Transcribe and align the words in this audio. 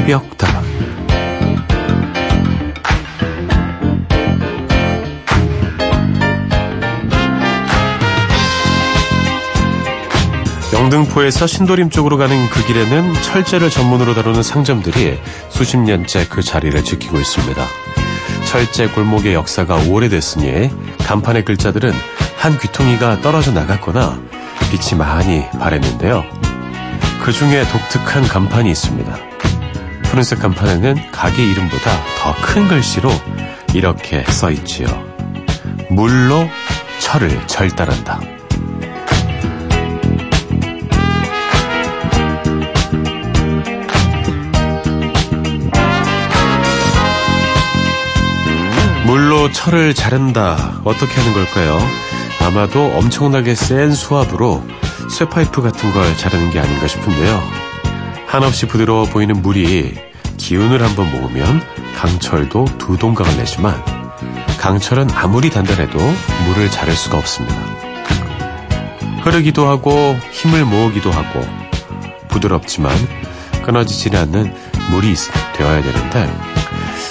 새벽 0.00 0.38
다방 0.38 0.64
영등포에서 10.72 11.46
신도림 11.46 11.90
쪽으로 11.90 12.16
가는 12.16 12.48
그 12.48 12.64
길에는 12.64 13.12
철제를 13.12 13.68
전문으로 13.68 14.14
다루는 14.14 14.42
상점들이 14.42 15.18
수십 15.50 15.76
년째 15.76 16.26
그 16.28 16.42
자리를 16.42 16.82
지키고 16.82 17.18
있습니다. 17.18 17.62
철제 18.46 18.88
골목의 18.88 19.34
역사가 19.34 19.82
오래됐으니 19.90 20.70
간판의 21.00 21.44
글자들은 21.44 21.92
한 22.38 22.58
귀퉁이가 22.58 23.20
떨어져 23.20 23.52
나갔거나 23.52 24.18
빛이 24.70 24.98
많이 24.98 25.44
바랬는데요. 25.50 26.24
그 27.22 27.32
중에 27.32 27.64
독특한 27.68 28.26
간판이 28.26 28.70
있습니다. 28.70 29.29
푸른색 30.10 30.40
간판에는 30.40 31.10
가게 31.12 31.44
이름보다 31.44 31.90
더 32.18 32.34
큰 32.42 32.66
글씨로 32.66 33.10
이렇게 33.74 34.24
써 34.24 34.50
있지요. 34.50 34.86
물로 35.90 36.48
철을 36.98 37.46
절단한다. 37.46 38.20
물로 49.06 49.50
철을 49.50 49.94
자른다. 49.94 50.80
어떻게 50.84 51.12
하는 51.20 51.32
걸까요? 51.32 51.78
아마도 52.40 52.84
엄청나게 52.96 53.54
센 53.54 53.92
수압으로 53.92 54.64
쇠파이프 55.10 55.62
같은 55.62 55.92
걸 55.92 56.16
자르는 56.16 56.50
게 56.50 56.60
아닌가 56.60 56.86
싶은데요. 56.86 57.59
한없이 58.30 58.66
부드러워 58.66 59.06
보이는 59.06 59.42
물이 59.42 59.92
기운을 60.36 60.80
한번 60.84 61.10
모으면 61.10 61.60
강철도 61.96 62.64
두 62.78 62.96
동강을 62.96 63.36
내지만 63.36 63.74
강철은 64.60 65.10
아무리 65.10 65.50
단단해도 65.50 65.98
물을 66.46 66.70
자를 66.70 66.94
수가 66.94 67.18
없습니다. 67.18 67.56
흐르기도 69.24 69.66
하고 69.66 70.16
힘을 70.30 70.64
모으기도 70.64 71.10
하고 71.10 71.44
부드럽지만 72.28 72.94
끊어지지 73.64 74.16
않는 74.16 74.54
물이 74.92 75.12
되어야 75.54 75.82
되는데 75.82 76.32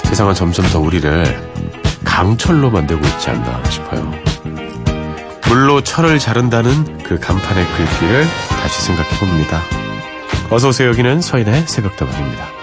세상은 0.06 0.34
점점 0.34 0.66
더 0.70 0.80
우리를 0.80 1.52
강철로 2.06 2.72
만들고 2.72 3.06
있지 3.06 3.30
않나 3.30 3.62
싶어요. 3.70 4.10
물로 5.50 5.82
철을 5.82 6.18
자른다는 6.18 7.04
그 7.04 7.20
간판의 7.20 7.66
글귀를 7.66 8.26
다시 8.62 8.84
생각해 8.84 9.10
봅니다. 9.20 9.60
어서오세요. 10.50 10.90
여기는 10.90 11.22
서인의 11.22 11.68
새벽다방입니다. 11.68 12.59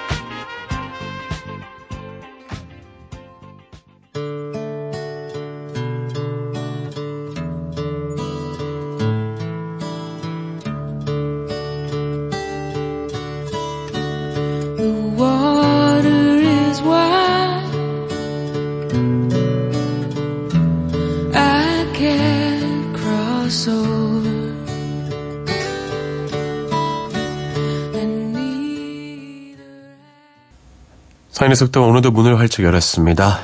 속도 31.57 31.87
오늘도 31.87 32.11
문을 32.13 32.39
활짝 32.39 32.65
열었습니다. 32.65 33.41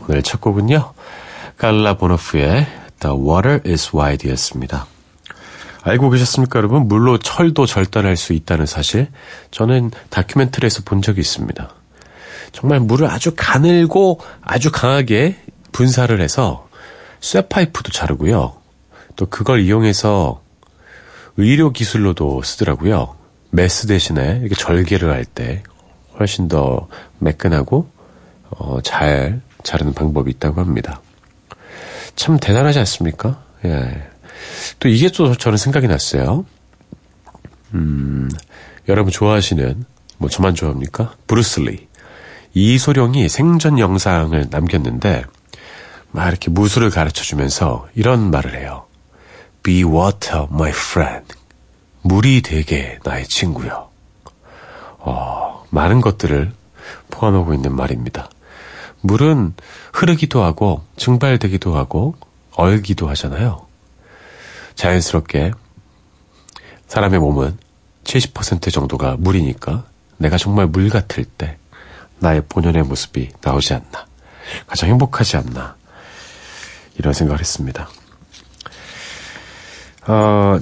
오늘 0.00 0.22
첫 0.22 0.40
곡은요. 0.40 0.94
갈라 1.58 1.94
보너프의 1.94 2.66
The 3.00 3.16
Water 3.16 3.60
is 3.66 3.90
Wide 3.94 4.30
였습니다. 4.30 4.86
알고 5.82 6.10
계셨습니까, 6.10 6.58
여러분? 6.58 6.88
물로 6.88 7.18
철도 7.18 7.66
절단할 7.66 8.16
수 8.16 8.32
있다는 8.32 8.66
사실. 8.66 9.08
저는 9.50 9.90
다큐멘터리에서 10.10 10.82
본 10.84 11.02
적이 11.02 11.20
있습니다. 11.20 11.70
정말 12.52 12.80
물을 12.80 13.08
아주 13.08 13.32
가늘고 13.36 14.20
아주 14.40 14.72
강하게 14.72 15.36
분사를 15.72 16.20
해서 16.20 16.68
쇠파이프도 17.20 17.92
자르고요. 17.92 18.54
또 19.16 19.26
그걸 19.26 19.60
이용해서 19.60 20.40
의료 21.36 21.70
기술로도 21.72 22.42
쓰더라고요. 22.42 23.16
메스 23.50 23.86
대신에 23.86 24.38
이렇게 24.40 24.54
절개를 24.54 25.10
할 25.12 25.24
때 25.24 25.62
훨씬 26.18 26.48
더 26.48 26.88
매끈하고 27.18 27.88
어, 28.50 28.80
잘 28.82 29.40
자르는 29.62 29.92
방법이 29.92 30.30
있다고 30.32 30.60
합니다. 30.60 31.00
참 32.14 32.38
대단하지 32.38 32.78
않습니까? 32.80 33.42
예. 33.64 34.08
또 34.78 34.88
이게 34.88 35.10
또 35.10 35.34
저는 35.34 35.58
생각이 35.58 35.88
났어요. 35.88 36.44
음, 37.74 38.30
여러분 38.88 39.12
좋아하시는 39.12 39.84
뭐 40.18 40.30
저만 40.30 40.54
좋아합니까? 40.54 41.14
브루슬리 41.26 41.88
이소룡이 42.54 43.28
생전 43.28 43.78
영상을 43.78 44.46
남겼는데 44.50 45.24
막 46.10 46.28
이렇게 46.28 46.50
무술을 46.50 46.90
가르쳐 46.90 47.22
주면서 47.22 47.86
이런 47.94 48.30
말을 48.30 48.58
해요. 48.58 48.86
Be 49.62 49.84
water, 49.84 50.46
my 50.50 50.70
friend. 50.70 51.34
물이 52.02 52.40
되게 52.42 52.98
나의 53.04 53.26
친구요. 53.26 53.88
어, 55.00 55.45
많은 55.70 56.00
것들을 56.00 56.52
포함하고 57.10 57.54
있는 57.54 57.74
말입니다. 57.74 58.30
물은 59.00 59.54
흐르기도 59.92 60.42
하고 60.42 60.84
증발되기도 60.96 61.76
하고 61.76 62.16
얼기도 62.54 63.08
하잖아요. 63.10 63.66
자연스럽게 64.74 65.52
사람의 66.86 67.20
몸은 67.20 67.58
70% 68.04 68.72
정도가 68.72 69.16
물이니까 69.18 69.84
내가 70.18 70.38
정말 70.38 70.66
물 70.66 70.88
같을 70.88 71.24
때 71.24 71.58
나의 72.18 72.42
본연의 72.48 72.84
모습이 72.84 73.30
나오지 73.42 73.74
않나. 73.74 74.06
가장 74.66 74.90
행복하지 74.90 75.36
않나. 75.36 75.76
이런 76.98 77.12
생각을 77.12 77.40
했습니다. 77.40 77.88
어, 80.06 80.58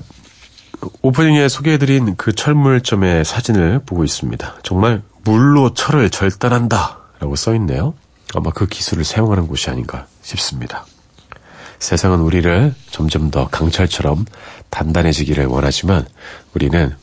오프닝에 1.03 1.49
소개해드린 1.49 2.17
그 2.17 2.33
철물점의 2.33 3.25
사진을 3.25 3.81
보고 3.85 4.05
있습니다. 4.05 4.57
정말 4.63 5.03
물로 5.25 5.75
철을 5.75 6.11
절단한다 6.11 6.99
라고 7.21 7.37
써있네요. 7.37 7.95
아마 8.35 8.51
그 8.51 8.67
기술을 8.67 9.05
사용하는 9.05 9.47
곳이 9.47 9.71
아닌가 9.71 10.07
싶습니다. 10.23 10.87
세상은 11.79 12.21
우리를 12.21 12.75
점점 12.91 13.31
더 13.31 13.49
강철처럼 13.49 14.25
단단해지기를 14.71 15.47
원하지만 15.47 16.07
우리는 16.55 16.95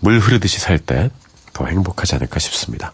물 0.00 0.18
흐르듯이 0.18 0.58
살 0.58 0.78
때 0.78 1.10
더 1.52 1.66
행복하지 1.66 2.14
않을까 2.14 2.38
싶습니다. 2.38 2.92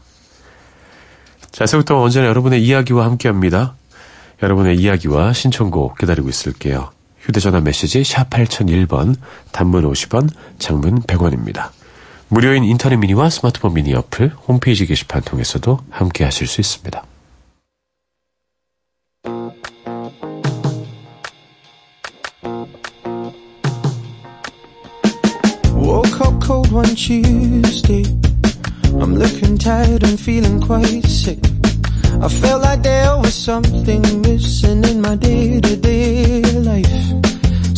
자, 1.52 1.66
새부터 1.66 2.00
언제나 2.00 2.26
여러분의 2.26 2.64
이야기와 2.64 3.04
함께 3.04 3.28
합니다. 3.28 3.76
여러분의 4.42 4.76
이야기와 4.76 5.32
신청곡 5.32 5.98
기다리고 5.98 6.28
있을게요. 6.28 6.90
휴대전화 7.26 7.60
메시지 7.60 8.04
샵 8.04 8.30
8001번, 8.30 9.16
단문 9.50 9.90
50원, 9.90 10.30
장문 10.60 11.02
100원입니다. 11.02 11.70
무료인 12.28 12.62
인터넷 12.62 12.96
미니와 12.96 13.30
스마트폰 13.30 13.74
미니 13.74 13.94
어플, 13.94 14.28
홈페이지 14.46 14.86
게시판 14.86 15.22
통해서도 15.22 15.80
함께 15.90 16.22
하실 16.22 16.46
수 16.46 16.60
있습니다. 16.60 17.02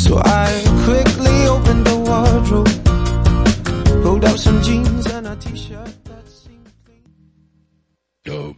So 0.08 0.16
I 0.25 0.49
quickly 0.84 1.46
opened 1.46 1.84
the 1.84 1.96
wardrobe, 2.08 2.72
pulled 4.02 4.25
out 4.25 4.38
some 4.40 4.62
jeans 4.62 5.06
and 5.06 5.26
a 5.26 5.37
t 5.37 5.55
shirt 5.55 5.93
that 6.05 6.26
seemed 6.26 6.72
clean. 6.82 7.05
Dope. 8.25 8.56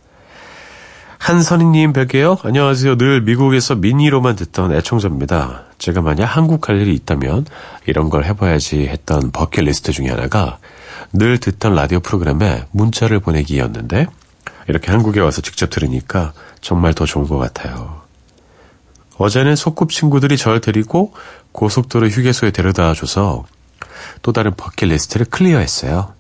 한선희님 1.19 1.93
뵐게요. 1.93 2.43
안녕하세요. 2.43 2.97
늘 2.97 3.21
미국에서 3.21 3.75
미니로만 3.75 4.37
듣던 4.37 4.73
애청자입니다. 4.73 5.65
제가 5.77 6.01
만약 6.01 6.25
한국 6.25 6.63
갈 6.63 6.81
일이 6.81 6.95
있다면 6.95 7.45
이런 7.85 8.09
걸 8.09 8.25
해봐야지 8.25 8.87
했던 8.87 9.33
버킷리스트 9.33 9.93
중에 9.93 10.09
하나가 10.09 10.57
늘 11.13 11.41
듣던 11.41 11.75
라디오 11.75 12.01
프로그램에 12.01 12.65
문자를 12.71 13.21
보내기였는데 13.21 14.07
이렇게 14.67 14.93
한국에 14.93 15.21
와서 15.21 15.43
직접 15.43 15.69
들으니까 15.69 16.33
정말 16.63 16.95
더 16.95 17.05
좋은 17.05 17.29
것 17.29 17.37
같아요. 17.37 18.01
어제는 19.19 19.57
소꿉 19.57 19.89
친구들이 19.89 20.39
절 20.39 20.63
데리고 20.63 21.13
고속도로 21.53 22.09
휴게소에 22.09 22.51
데려다 22.51 22.95
줘서 22.95 23.45
또 24.23 24.33
다른 24.33 24.55
버킷리스트를 24.57 25.27
클리어했어요. 25.27 26.15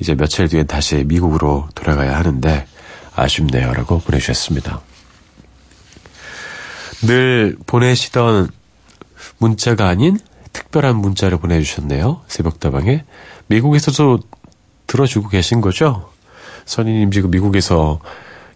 이제 0.00 0.14
며칠 0.14 0.48
뒤엔 0.48 0.66
다시 0.66 1.04
미국으로 1.06 1.68
돌아가야 1.74 2.16
하는데 2.16 2.66
아쉽네요. 3.14 3.72
라고 3.72 4.00
보내주셨습니다. 4.00 4.80
늘 7.02 7.56
보내시던 7.66 8.48
문자가 9.38 9.88
아닌 9.88 10.18
특별한 10.52 10.96
문자를 10.96 11.38
보내주셨네요. 11.38 12.22
새벽다방에. 12.28 13.04
미국에서도 13.46 14.20
들어주고 14.86 15.28
계신 15.28 15.60
거죠? 15.60 16.10
선희님 16.64 17.10
지금 17.10 17.30
미국에서 17.30 18.00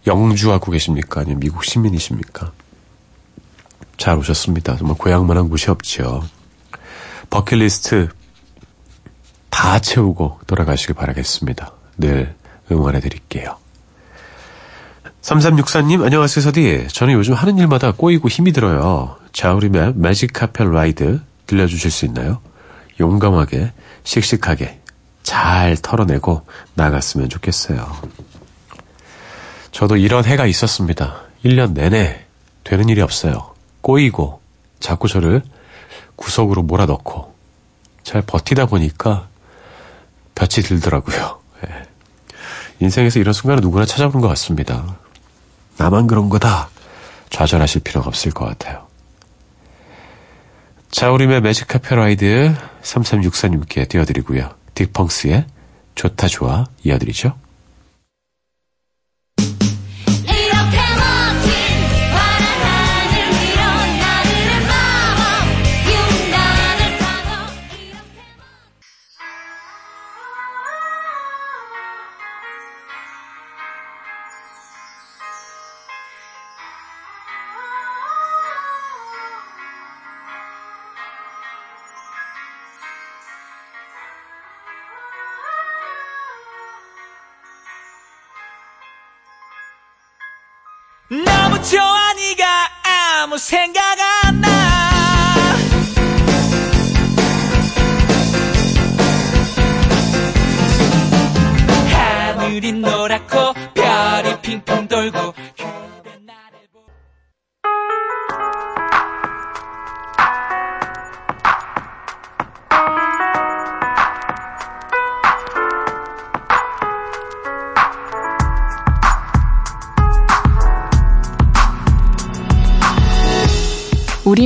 영주하고 0.07 0.71
계십니까? 0.71 1.21
아니면 1.21 1.39
미국 1.39 1.63
시민이십니까? 1.63 2.51
잘 3.97 4.17
오셨습니다. 4.17 4.77
정말 4.77 4.97
고향만한 4.97 5.49
곳이 5.49 5.69
없지요. 5.69 6.23
버킷리스트 7.29 8.09
다 9.59 9.77
채우고 9.77 10.39
돌아가시길 10.47 10.95
바라겠습니다. 10.95 11.73
늘 11.97 12.33
응원해 12.71 13.01
드릴게요. 13.01 13.57
3364님, 15.21 16.01
안녕하세요, 16.01 16.43
서디. 16.45 16.87
저는 16.87 17.13
요즘 17.15 17.33
하는 17.33 17.57
일마다 17.57 17.91
꼬이고 17.91 18.29
힘이 18.29 18.53
들어요. 18.53 19.17
자우림의 19.33 19.95
매직 19.97 20.31
카펠 20.31 20.71
라이드 20.71 21.19
들려주실 21.45 21.91
수 21.91 22.05
있나요? 22.05 22.39
용감하게, 23.01 23.73
씩씩하게, 24.05 24.79
잘 25.23 25.75
털어내고 25.75 26.45
나갔으면 26.75 27.27
좋겠어요. 27.27 27.85
저도 29.73 29.97
이런 29.97 30.23
해가 30.23 30.45
있었습니다. 30.45 31.23
1년 31.43 31.73
내내 31.73 32.25
되는 32.63 32.87
일이 32.87 33.01
없어요. 33.01 33.53
꼬이고, 33.81 34.39
자꾸 34.79 35.09
저를 35.09 35.43
구석으로 36.15 36.63
몰아넣고, 36.63 37.35
잘 38.03 38.21
버티다 38.21 38.65
보니까 38.67 39.28
볕이 40.39 40.61
들더라고요. 40.61 41.39
예. 41.67 41.83
인생에서 42.79 43.19
이런 43.19 43.33
순간을 43.33 43.61
누구나 43.61 43.85
찾아보는 43.85 44.21
것 44.21 44.29
같습니다. 44.29 44.97
나만 45.77 46.07
그런 46.07 46.29
거다. 46.29 46.69
좌절하실 47.29 47.81
필요가 47.81 48.07
없을 48.07 48.31
것 48.31 48.45
같아요. 48.45 48.87
자우림의 50.91 51.41
매직 51.41 51.67
카페 51.67 51.95
라이드 51.95 52.55
3364님께 52.81 53.87
띄워드리고요. 53.89 54.49
딕펑스의 54.75 55.45
좋다 55.95 56.27
좋아 56.27 56.65
이어드리죠. 56.83 57.37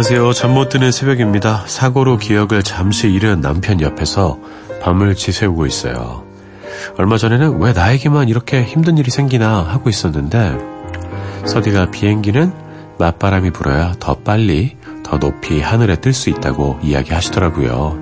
안녕하세요. 0.00 0.32
잠 0.32 0.54
못 0.54 0.70
드는 0.70 0.92
새벽입니다. 0.92 1.64
사고로 1.66 2.16
기억을 2.16 2.62
잠시 2.62 3.12
잃은 3.12 3.42
남편 3.42 3.82
옆에서 3.82 4.38
밤을 4.80 5.14
지새우고 5.14 5.66
있어요. 5.66 6.24
얼마 6.96 7.18
전에는 7.18 7.60
왜 7.60 7.74
나에게만 7.74 8.30
이렇게 8.30 8.64
힘든 8.64 8.96
일이 8.96 9.10
생기나 9.10 9.58
하고 9.62 9.90
있었는데 9.90 10.56
서디가 11.44 11.90
비행기는 11.90 12.50
맞바람이 12.98 13.50
불어야 13.50 13.92
더 14.00 14.14
빨리 14.14 14.78
더 15.02 15.18
높이 15.18 15.60
하늘에 15.60 15.96
뜰 15.96 16.14
수 16.14 16.30
있다고 16.30 16.78
이야기하시더라고요. 16.82 17.98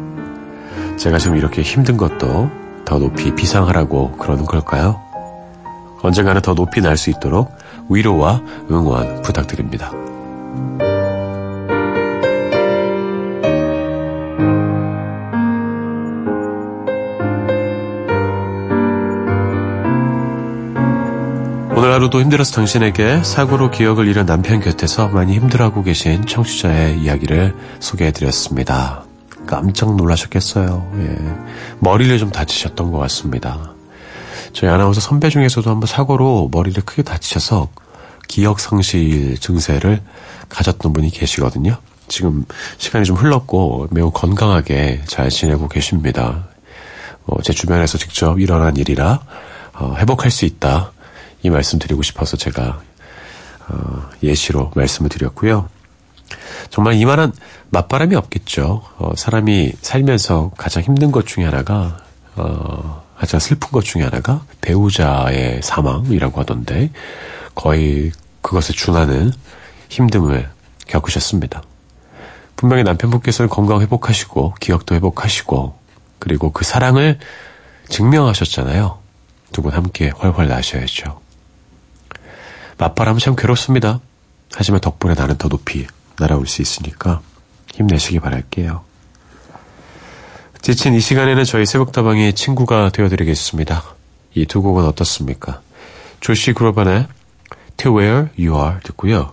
제가 0.99 1.19
지금 1.19 1.37
이렇게 1.37 1.63
힘든 1.63 1.97
것도 1.97 2.49
더 2.85 2.99
높이 3.01 3.35
비상하라고 3.35 4.13
그러는 4.13 4.45
걸까요? 4.45 5.01
언젠가는 6.03 6.43
더 6.43 6.55
높이 6.55 6.81
날 6.81 6.97
수 6.97 7.11
있도록 7.11 7.51
위로와 7.89 8.41
응원 8.71 9.21
부탁드립니다. 9.23 9.91
하루도 21.99 22.21
힘들어서 22.21 22.55
당신에게 22.55 23.25
사고로 23.25 23.73
기억을 23.73 24.07
잃은 24.07 24.25
남편 24.25 24.61
곁에서 24.61 25.09
많이 25.09 25.35
힘들어하고 25.35 25.83
계신 25.83 26.25
청취자의 26.25 27.01
이야기를 27.01 27.57
소개해드렸습니다. 27.81 29.03
깜짝 29.49 29.97
놀라셨겠어요. 29.97 30.93
예. 31.01 31.19
머리를 31.81 32.17
좀 32.19 32.31
다치셨던 32.31 32.93
것 32.93 32.99
같습니다. 32.99 33.73
저희 34.53 34.71
아나운서 34.71 35.01
선배 35.01 35.29
중에서도 35.29 35.69
한번 35.69 35.89
사고로 35.89 36.51
머리를 36.53 36.81
크게 36.85 37.03
다치셔서 37.03 37.69
기억 38.29 38.61
상실 38.61 39.37
증세를 39.37 40.01
가졌던 40.49 40.93
분이 40.93 41.11
계시거든요. 41.11 41.79
지금 42.07 42.45
시간이 42.77 43.07
좀 43.07 43.17
흘렀고 43.17 43.89
매우 43.91 44.13
건강하게 44.13 45.03
잘 45.09 45.31
지내고 45.31 45.67
계십니다. 45.67 46.47
어, 47.27 47.43
제 47.43 47.53
주변에서 47.53 47.99
직접 47.99 48.39
일어난 48.39 48.77
일이라 48.77 49.21
어, 49.73 49.97
회복할 49.99 50.31
수 50.31 50.45
있다. 50.45 50.93
이 51.43 51.51
말씀 51.51 51.79
드리고 51.79 52.03
싶어서 52.03 52.37
제가 52.37 52.81
어, 53.69 54.11
예시로 54.23 54.71
말씀을 54.75 55.09
드렸고요. 55.11 55.69
정말 56.71 56.95
이만한 56.95 57.33
맞바람이 57.71 58.15
없겠죠. 58.17 58.83
어, 58.99 59.13
사람이 59.17 59.73
살면서 59.81 60.53
가장 60.57 60.83
힘든 60.83 61.13
것 61.13 61.27
중에 61.27 61.45
하나가 61.45 61.99
어, 62.37 63.05
가장 63.19 63.41
슬픈 63.41 63.71
것 63.71 63.85
중에 63.85 64.03
하나가 64.03 64.43
배우자의 64.61 65.61
사망이라고 65.63 66.41
하던데 66.41 66.91
거의 67.55 68.13
그것에 68.43 68.73
준하는 68.73 69.33
힘듦을 69.89 70.49
겪으셨습니다. 70.87 71.63
분명히 72.57 72.83
남편분께서는 72.85 73.49
건강 73.49 73.81
회복하시고 73.81 74.55
기억도 74.61 74.95
회복하시고 74.95 75.79
그리고 76.19 76.53
그 76.53 76.65
사랑을 76.65 77.19
증명하셨잖아요. 77.89 78.99
두 79.53 79.63
분 79.63 79.73
함께 79.73 80.11
훨훨 80.11 80.49
나셔야죠. 80.49 81.21
맞바람은 82.79 83.19
참 83.21 83.37
괴롭습니다. 83.37 84.01
하지만 84.55 84.81
덕분에 84.81 85.15
나는 85.15 85.37
더 85.37 85.49
높이 85.49 85.87
날아올 86.19 86.47
수 86.47 86.63
있으니까 86.63 87.21
힘내시기 87.75 88.21
바랄게요. 88.21 88.83
지친 90.63 90.95
이 90.95 91.01
시간에는 91.01 91.45
저희 91.45 91.67
새벽다방의 91.67 92.35
친구가 92.35 92.91
되어드리겠습니다. 92.91 93.85
이 94.35 94.47
두 94.47 94.63
곡은 94.63 94.85
어떻습니까? 94.85 95.61
조시 96.21 96.53
그로반의 96.53 97.07
To 97.77 97.97
Where 97.99 98.29
You 98.39 98.57
Are 98.61 98.81
듣고요. 98.83 99.33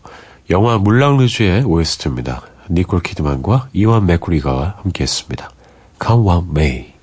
영화 0.49 0.77
물랑루즈의 0.77 1.63
OST입니다. 1.63 2.43
니콜 2.69 3.01
키드만과 3.01 3.69
이완 3.73 4.05
맥구리가 4.05 4.79
함께했습니다. 4.83 5.51
Come 6.03 6.27
One 6.27 6.47
May 6.51 6.93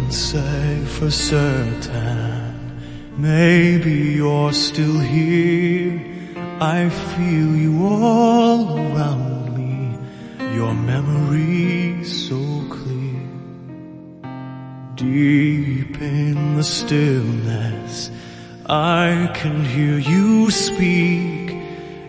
can 0.00 0.10
say 0.10 0.84
for 0.86 1.10
certain? 1.10 2.54
Maybe 3.18 3.96
you're 4.18 4.52
still 4.52 4.98
here. 4.98 6.00
I 6.60 6.88
feel 6.88 7.50
you 7.64 7.86
all 7.86 8.78
around 8.78 9.56
me. 9.58 9.74
Your 10.54 10.74
memory 10.74 12.04
so 12.04 12.40
clear. 12.76 13.26
Deep 14.94 16.00
in 16.00 16.56
the 16.56 16.64
stillness, 16.64 18.10
I 18.66 19.30
can 19.34 19.64
hear 19.64 19.98
you 19.98 20.50
speak. 20.50 21.56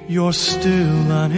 You're 0.07 0.33
still 0.33 1.11
an 1.23 1.31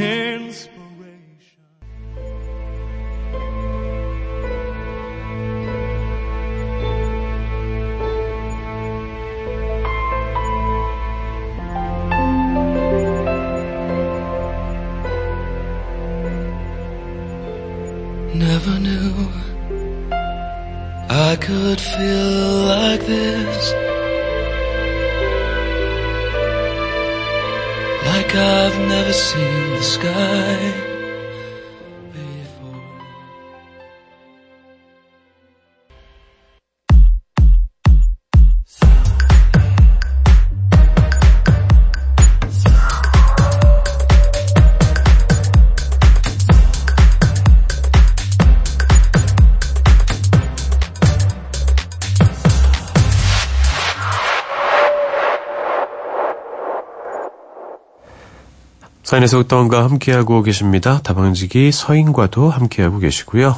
사인에서 59.13 59.37
웃다운과 59.37 59.83
함께하고 59.83 60.41
계십니다. 60.41 60.99
다방지기 61.03 61.71
서인과도 61.71 62.49
함께하고 62.49 62.97
계시고요. 62.97 63.55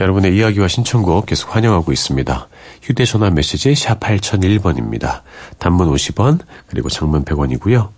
여러분의 0.00 0.36
이야기와 0.36 0.66
신청곡 0.66 1.26
계속 1.26 1.54
환영하고 1.54 1.92
있습니다. 1.92 2.48
휴대전화 2.82 3.30
메시지 3.30 3.76
샵 3.76 4.00
8001번입니다. 4.00 5.20
단문 5.60 5.88
50원, 5.88 6.40
그리고 6.66 6.88
장문 6.88 7.24
100원이고요. 7.24 7.90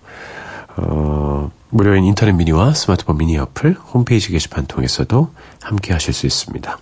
어, 0.77 1.51
무료인 1.71 2.05
인터넷 2.05 2.33
미니와 2.33 2.75
스마트폰 2.75 3.17
미니 3.17 3.39
어플, 3.39 3.79
홈페이지 3.95 4.31
게시판 4.31 4.67
통해서도 4.67 5.31
함께 5.63 5.95
하실 5.95 6.13
수 6.13 6.27
있습니다. 6.27 6.79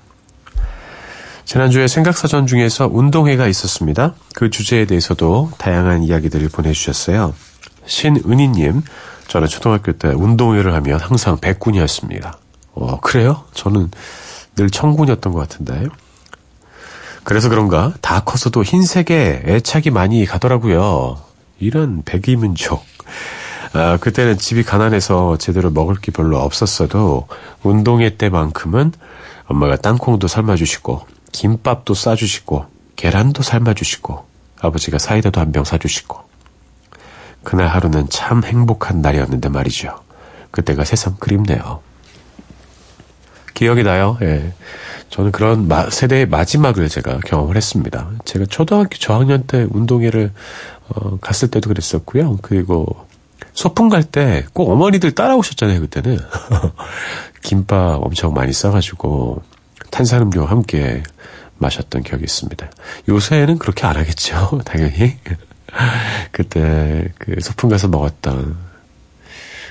지난주에 1.44 1.86
생각사전 1.86 2.48
중에서 2.48 2.90
운동회가 2.92 3.46
있었습니다. 3.46 4.14
그 4.34 4.50
주제에 4.50 4.84
대해서도 4.84 5.52
다양한 5.58 6.02
이야기들을 6.02 6.48
보내주셨어요. 6.48 7.34
신은희님, 7.86 8.82
저는 9.32 9.48
초등학교 9.48 9.92
때 9.92 10.08
운동회를 10.08 10.74
하면 10.74 11.00
항상 11.00 11.38
백군이었습니다. 11.38 12.36
어, 12.74 13.00
그래요? 13.00 13.44
저는 13.54 13.90
늘 14.56 14.68
청군이었던 14.68 15.32
것 15.32 15.38
같은데. 15.38 15.86
그래서 17.24 17.48
그런가 17.48 17.94
다 18.02 18.20
컸어도 18.20 18.62
흰색에 18.62 19.44
애착이 19.46 19.88
많이 19.90 20.26
가더라고요. 20.26 21.18
이런 21.60 22.02
백이민족. 22.04 22.84
아, 23.72 23.96
그때는 23.96 24.36
집이 24.36 24.64
가난해서 24.64 25.38
제대로 25.38 25.70
먹을 25.70 25.94
게 25.94 26.12
별로 26.12 26.38
없었어도 26.38 27.26
운동회 27.62 28.18
때만큼은 28.18 28.92
엄마가 29.46 29.76
땅콩도 29.76 30.28
삶아주시고 30.28 31.06
김밥도 31.32 31.94
싸주시고 31.94 32.66
계란도 32.96 33.42
삶아주시고 33.42 34.26
아버지가 34.60 34.98
사이다도 34.98 35.40
한 35.40 35.52
병 35.52 35.64
사주시고 35.64 36.31
그날 37.44 37.68
하루는 37.68 38.08
참 38.10 38.44
행복한 38.44 39.00
날이었는데 39.02 39.48
말이죠. 39.48 39.96
그때가 40.50 40.84
세상 40.84 41.16
그립네요. 41.18 41.80
기억이 43.54 43.82
나요. 43.82 44.18
예. 44.22 44.52
저는 45.10 45.30
그런 45.32 45.68
마, 45.68 45.90
세대의 45.90 46.26
마지막을 46.26 46.88
제가 46.88 47.18
경험을 47.26 47.56
했습니다. 47.56 48.08
제가 48.24 48.46
초등학교 48.48 48.96
저학년 48.96 49.44
때 49.46 49.66
운동회를 49.70 50.32
어, 50.88 51.18
갔을 51.20 51.48
때도 51.50 51.68
그랬었고요. 51.68 52.38
그리고 52.42 53.06
소풍 53.52 53.88
갈 53.90 54.02
때 54.04 54.44
꼭 54.54 54.70
어머니들 54.70 55.12
따라오셨잖아요. 55.14 55.80
그때는 55.80 56.18
김밥 57.42 57.96
엄청 58.02 58.32
많이 58.32 58.52
싸가지고 58.52 59.42
탄산음료 59.90 60.46
함께 60.46 61.02
마셨던 61.58 62.02
기억이 62.02 62.24
있습니다. 62.24 62.70
요새는 63.08 63.58
그렇게 63.58 63.86
안 63.86 63.96
하겠죠. 63.96 64.60
당연히. 64.64 65.16
그때 66.32 67.08
그 67.18 67.40
소풍 67.40 67.70
가서 67.70 67.88
먹었던 67.88 68.56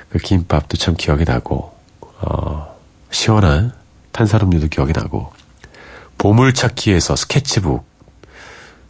그 0.09 0.17
김밥도 0.17 0.77
참 0.77 0.95
기억이 0.95 1.23
나고 1.23 1.77
어, 2.01 2.77
시원한 3.11 3.73
탄산음료도 4.11 4.67
기억이 4.67 4.93
나고 4.93 5.33
보물찾기에서 6.17 7.15
스케치북 7.15 7.85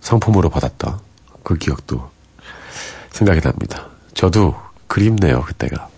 상품으로 0.01 0.49
받았던 0.49 0.99
그 1.43 1.57
기억도 1.57 2.09
생각이 3.11 3.41
납니다. 3.41 3.87
저도 4.13 4.55
그립네요, 4.87 5.41
그때가. 5.43 5.89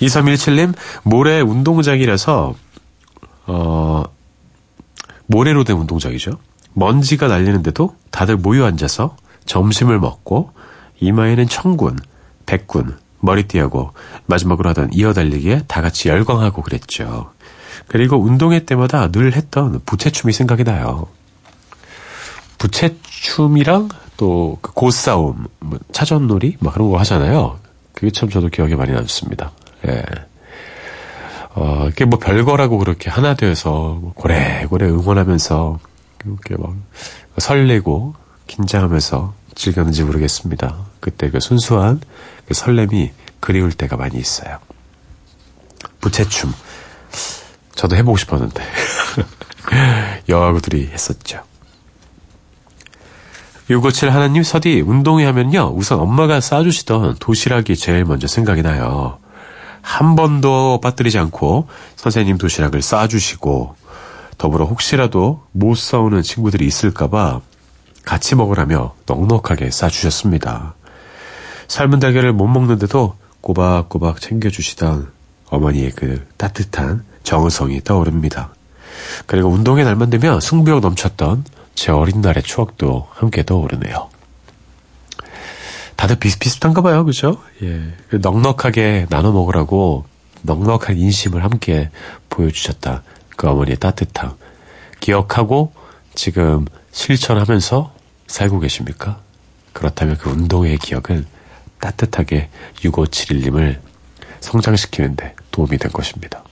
2317님, 0.00 0.74
모래 1.02 1.40
운동장이라서, 1.40 2.54
어, 3.46 4.04
모래로 5.26 5.64
된 5.64 5.76
운동장이죠. 5.76 6.38
먼지가 6.74 7.28
날리는데도 7.28 7.94
다들 8.10 8.36
모여 8.36 8.64
앉아서 8.66 9.16
점심을 9.46 9.98
먹고, 9.98 10.52
이마에는 11.00 11.48
청군, 11.48 11.98
백군, 12.46 12.96
머리띠하고, 13.20 13.92
마지막으로 14.26 14.70
하던 14.70 14.90
이어달리기에 14.92 15.64
다 15.66 15.82
같이 15.82 16.08
열광하고 16.08 16.62
그랬죠. 16.62 17.32
그리고 17.86 18.16
운동회 18.16 18.64
때마다 18.64 19.10
늘 19.10 19.32
했던 19.34 19.80
부채춤이 19.84 20.32
생각이 20.32 20.64
나요. 20.64 21.06
부채춤이랑 22.58 23.88
또 24.16 24.58
그 24.60 24.72
고싸움, 24.72 25.46
뭐 25.60 25.78
차전놀이, 25.92 26.56
막 26.60 26.74
그런 26.74 26.90
거 26.90 26.98
하잖아요. 26.98 27.58
그게 27.94 28.10
참 28.10 28.28
저도 28.28 28.48
기억에 28.48 28.74
많이 28.76 28.92
남습니다. 28.92 29.50
예. 29.88 30.02
어, 31.54 31.88
이게 31.90 32.04
뭐 32.04 32.18
별거라고 32.18 32.78
그렇게 32.78 33.10
하나 33.10 33.34
되어서 33.34 33.98
뭐 34.00 34.12
고래고래 34.14 34.86
응원하면서 34.86 35.78
이렇게 36.24 36.56
막 36.56 36.74
설레고 37.38 38.14
긴장하면서 38.46 39.34
즐겼는지 39.54 40.04
모르겠습니다. 40.04 40.76
그때 41.00 41.30
그 41.30 41.40
순수한 41.40 42.00
그 42.46 42.54
설렘이 42.54 43.12
그리울 43.40 43.72
때가 43.72 43.96
많이 43.96 44.18
있어요. 44.18 44.58
부채춤. 46.00 46.52
저도 47.74 47.96
해보고 47.96 48.16
싶었는데. 48.16 48.62
여아구들이 50.28 50.88
했었죠. 50.92 51.42
657 53.70 54.10
하나님 54.10 54.42
서디 54.42 54.80
운동회 54.80 55.24
하면요. 55.26 55.72
우선 55.74 56.00
엄마가 56.00 56.40
싸주시던 56.40 57.16
도시락이 57.20 57.76
제일 57.76 58.04
먼저 58.04 58.26
생각이 58.26 58.62
나요. 58.62 59.18
한 59.80 60.16
번도 60.16 60.80
빠뜨리지 60.82 61.18
않고 61.18 61.68
선생님 61.96 62.36
도시락을 62.36 62.82
싸주시고 62.82 63.76
더불어 64.40 64.64
혹시라도 64.64 65.42
못 65.52 65.76
싸우는 65.76 66.22
친구들이 66.22 66.64
있을까봐 66.64 67.42
같이 68.06 68.34
먹으라며 68.34 68.94
넉넉하게 69.04 69.70
싸주셨습니다. 69.70 70.76
삶은 71.68 71.98
달걀을 71.98 72.32
못 72.32 72.46
먹는데도 72.46 73.16
꼬박꼬박 73.42 74.22
챙겨주시던 74.22 75.12
어머니의 75.50 75.90
그 75.90 76.26
따뜻한 76.38 77.04
정성이 77.22 77.84
떠오릅니다. 77.84 78.54
그리고 79.26 79.50
운동의 79.50 79.84
날만 79.84 80.08
되면 80.08 80.40
승부욕 80.40 80.80
넘쳤던 80.80 81.44
제 81.74 81.92
어린 81.92 82.22
날의 82.22 82.42
추억도 82.42 83.08
함께 83.10 83.42
떠오르네요. 83.44 84.08
다들 85.96 86.16
비슷비슷한가 86.16 86.80
봐요, 86.80 87.04
그죠? 87.04 87.42
예. 87.62 87.92
그 88.08 88.16
넉넉하게 88.22 89.08
나눠 89.10 89.32
먹으라고 89.32 90.06
넉넉한 90.40 90.96
인심을 90.96 91.44
함께 91.44 91.90
보여주셨다. 92.30 93.02
그 93.40 93.48
어머니의 93.48 93.78
따뜻함. 93.78 94.36
기억하고 95.00 95.72
지금 96.14 96.66
실천하면서 96.92 97.94
살고 98.26 98.60
계십니까? 98.60 99.18
그렇다면 99.72 100.18
그 100.18 100.28
운동의 100.28 100.76
기억은 100.76 101.24
따뜻하게 101.80 102.50
6571님을 102.82 103.78
성장시키는데 104.40 105.36
도움이 105.52 105.78
된 105.78 105.90
것입니다. 105.90 106.44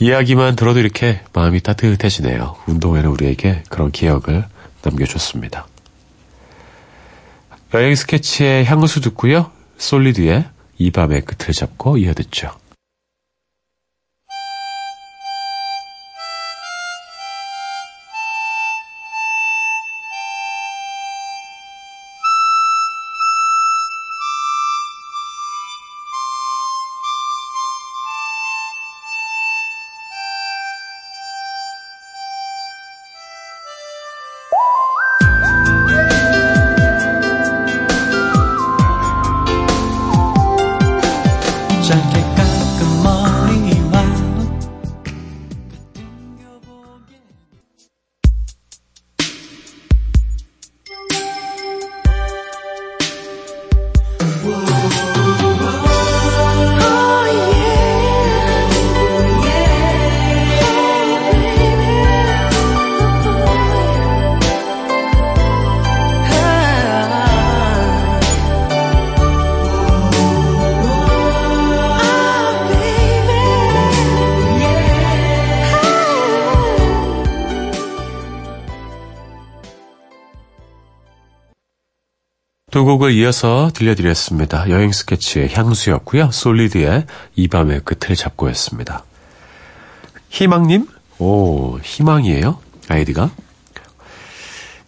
이야기만 0.00 0.54
들어도 0.54 0.80
이렇게 0.80 1.22
마음이 1.32 1.62
따뜻해지네요. 1.62 2.56
운동회는 2.66 3.08
우리에게 3.08 3.62
그런 3.70 3.90
기억을 3.90 4.44
남겨줬습니다. 4.82 5.66
여행 7.72 7.94
스케치의 7.94 8.66
향수 8.66 9.00
듣고요. 9.00 9.50
솔리드의 9.78 10.44
이 10.76 10.90
밤의 10.90 11.22
끝을 11.22 11.54
잡고 11.54 11.96
이어듣죠. 11.96 12.67
곡을 83.08 83.12
이어서 83.14 83.70
들려드렸습니다. 83.74 84.68
여행 84.68 84.92
스케치의 84.92 85.52
향수였고요. 85.54 86.30
솔리드의 86.30 87.06
이 87.36 87.48
밤의 87.48 87.80
끝을 87.80 88.14
잡고 88.14 88.48
였습니다. 88.50 89.04
희망님? 90.28 90.86
오, 91.18 91.78
희망이에요? 91.78 92.58
아이디가? 92.88 93.30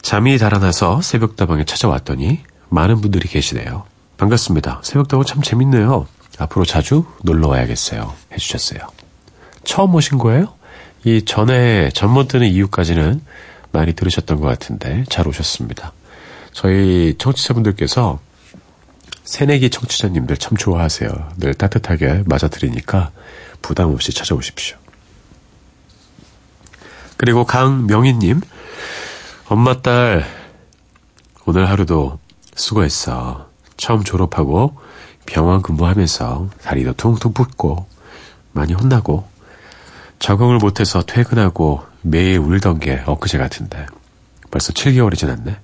잠이 0.03 0.37
달아나서 0.39 1.01
새벽다방에 1.01 1.65
찾아왔더니 1.65 2.41
많은 2.69 3.01
분들이 3.01 3.27
계시네요. 3.27 3.85
반갑습니다. 4.19 4.81
새벽다방 4.85 5.25
참 5.25 5.43
재밌네요. 5.43 6.07
앞으로 6.39 6.65
자주 6.65 7.07
놀러 7.23 7.49
와야겠어요. 7.49 8.15
해주셨어요. 8.33 8.81
처음 9.65 9.95
오신 9.95 10.19
거예요? 10.19 10.55
이 11.05 11.25
전에 11.25 11.89
전못 11.91 12.29
드는 12.29 12.47
이유까지는 12.49 13.23
많이 13.73 13.95
들으셨던 13.95 14.41
것 14.41 14.47
같은데 14.47 15.05
잘 15.09 15.27
오셨습니다. 15.27 15.93
저희 16.53 17.15
청취자분들께서 17.19 18.21
새내기 19.25 19.71
청취자님들 19.71 20.37
참 20.37 20.57
좋아하세요. 20.57 21.11
늘 21.39 21.55
따뜻하게 21.55 22.25
맞아드리니까 22.27 23.13
부담 23.63 23.93
없이 23.93 24.13
찾아오십시오. 24.13 24.77
그리고 27.17 27.45
강명희님, 27.45 28.41
엄마 29.49 29.83
딸, 29.83 30.25
오늘 31.47 31.69
하루도 31.69 32.19
수고했어. 32.55 33.49
처음 33.77 34.05
졸업하고 34.05 34.79
병원 35.27 35.63
근무하면서 35.63 36.51
다리도 36.63 36.95
퉁퉁 36.95 37.33
붓고 37.33 37.87
많이 38.53 38.73
혼나고 38.73 39.29
적응을 40.19 40.59
못해서 40.59 41.03
퇴근하고 41.03 41.83
매일 42.03 42.39
울던 42.39 42.81
게 42.81 43.03
엊그제 43.07 43.39
같은데 43.39 43.87
벌써 44.51 44.73
7개월이 44.73 45.17
지났네. 45.17 45.57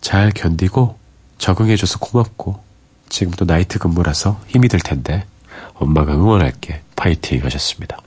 잘 0.00 0.30
견디고 0.30 0.98
적응해줘서 1.38 1.98
고맙고 1.98 2.62
지금도 3.08 3.44
나이트 3.44 3.78
근무라서 3.78 4.40
힘이 4.48 4.68
들 4.68 4.80
텐데 4.80 5.24
엄마가 5.74 6.14
응원할게 6.14 6.82
파이팅 6.96 7.44
하셨습니다. 7.44 7.98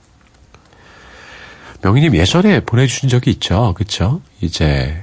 명희님 1.82 2.14
예전에 2.14 2.60
보내주신 2.60 3.08
적이 3.08 3.32
있죠. 3.32 3.74
그쵸? 3.74 4.20
이제 4.40 5.02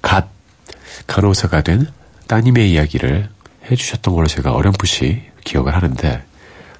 갓 0.00 0.28
간호사가 1.06 1.62
된 1.62 1.88
따님의 2.28 2.70
이야기를 2.72 3.28
해주셨던 3.70 4.14
걸로 4.14 4.26
제가 4.26 4.52
어렴풋이 4.52 5.22
기억을 5.44 5.74
하는데 5.74 6.24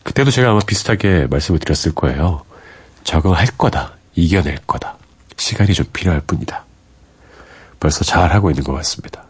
그때도 0.05 0.31
제가 0.31 0.51
아마 0.51 0.61
비슷하게 0.61 1.27
말씀을 1.29 1.59
드렸을 1.59 1.93
거예요. 1.93 2.45
적응할 3.03 3.47
거다. 3.59 3.95
이겨낼 4.15 4.59
거다. 4.67 4.97
시간이 5.37 5.75
좀 5.75 5.87
필요할 5.93 6.21
뿐이다. 6.21 6.66
벌써 7.81 8.05
잘하고 8.05 8.51
있는 8.51 8.65
것 8.65 8.73
같습니다. 8.75 9.25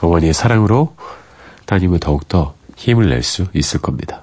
어머니의 0.00 0.32
사랑으로 0.34 0.96
따님은 1.66 1.98
더욱더 2.00 2.54
힘을 2.76 3.08
낼 3.08 3.22
수 3.22 3.46
있을 3.54 3.80
겁니다. 3.80 4.22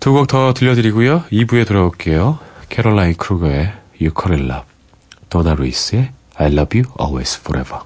두 0.00 0.12
곡 0.12 0.26
더 0.28 0.52
들려드리고요. 0.52 1.24
2부에 1.32 1.66
돌아올게요. 1.66 2.38
캐롤라인 2.68 3.14
크루거의 3.16 3.72
You 4.00 4.12
Call 4.14 4.40
It 4.40 4.44
Love, 4.52 4.66
도나 5.30 5.54
루이스의 5.54 6.12
I 6.36 6.52
Love 6.52 6.80
You 6.82 6.92
Always 7.00 7.40
Forever. 7.40 7.80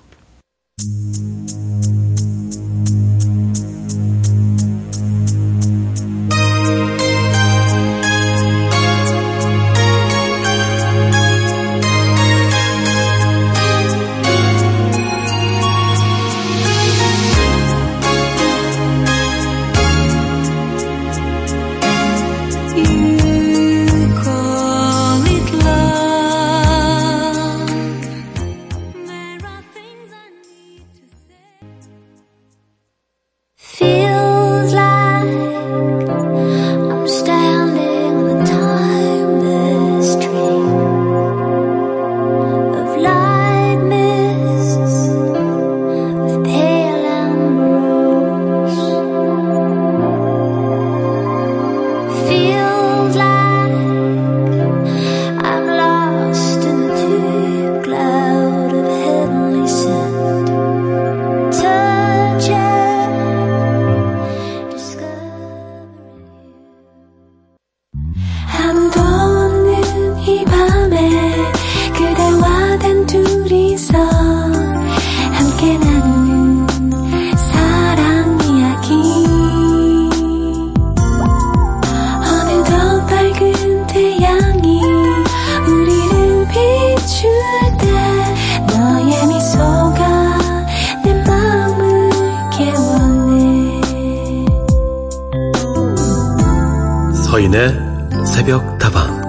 새벽 98.51 98.79
다방 98.79 99.21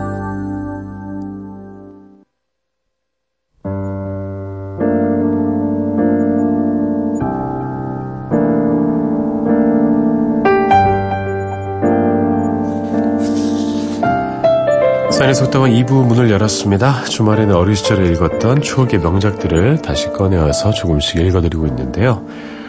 서인의 15.12 15.36
속담은 15.36 15.70
2부 15.70 16.04
문을 16.08 16.32
열었습니다. 16.32 17.04
주말에는 17.04 17.54
어린 17.54 17.76
시절에 17.76 18.10
읽었던 18.10 18.62
추억의 18.64 19.02
명작들을 19.02 19.84
다시 19.84 20.08
꺼내와서 20.08 20.72
조금씩 20.72 21.18
읽어드리고 21.18 21.68
있는데요. 21.68 22.26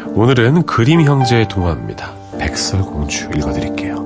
오늘은 0.08 0.64
그림 0.64 1.00
형제의 1.00 1.48
동화입니다. 1.48 2.12
백설공주 2.38 3.30
읽어드릴게요. 3.36 4.01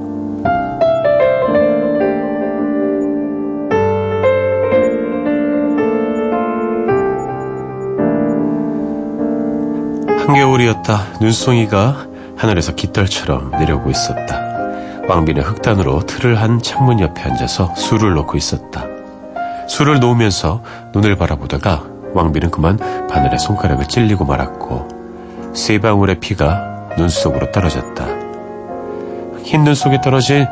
한겨울이었다. 10.27 11.19
눈송이가 11.21 12.07
하늘에서 12.37 12.75
깃털처럼 12.75 13.53
내려오고 13.53 13.91
있었다. 13.91 14.41
왕비는 15.09 15.43
흑단으로 15.43 16.01
틀을 16.05 16.41
한 16.41 16.61
창문 16.61 16.99
옆에 16.99 17.23
앉아서 17.23 17.73
술을 17.77 18.15
놓고 18.15 18.37
있었다. 18.37 18.85
술을 19.69 20.01
놓으면서 20.01 20.63
눈을 20.93 21.17
바라보다가 21.17 21.85
왕비는 22.13 22.51
그만 22.51 22.77
바늘에 23.09 23.39
손가락을 23.39 23.87
찔리고 23.87 24.25
말았고 24.25 25.53
세 25.55 25.79
방울의 25.79 26.19
피가 26.19 26.89
눈 26.97 27.09
속으로 27.09 27.53
떨어졌다. 27.53 28.05
흰 29.45 29.63
눈 29.63 29.77
속에 29.77 30.01
떨어진 30.01 30.47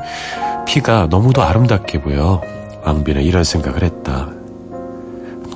피가 0.67 1.09
너무도 1.11 1.43
아름답게 1.43 2.01
보여 2.01 2.41
왕비는 2.85 3.23
이런 3.23 3.43
생각을 3.43 3.83
했다. 3.83 4.29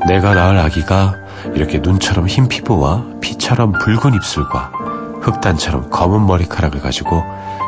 내가 0.09 0.35
낳을 0.35 0.59
아기가 0.59 1.15
이렇게 1.55 1.79
눈처럼 1.79 2.27
흰 2.27 2.49
피부와 2.49 3.05
피처럼 3.21 3.73
붉은 3.73 4.15
입술과 4.15 4.73
흑단처럼 5.21 5.91
검은 5.91 6.27
머리카락을 6.27 6.81
가지고 6.81 7.23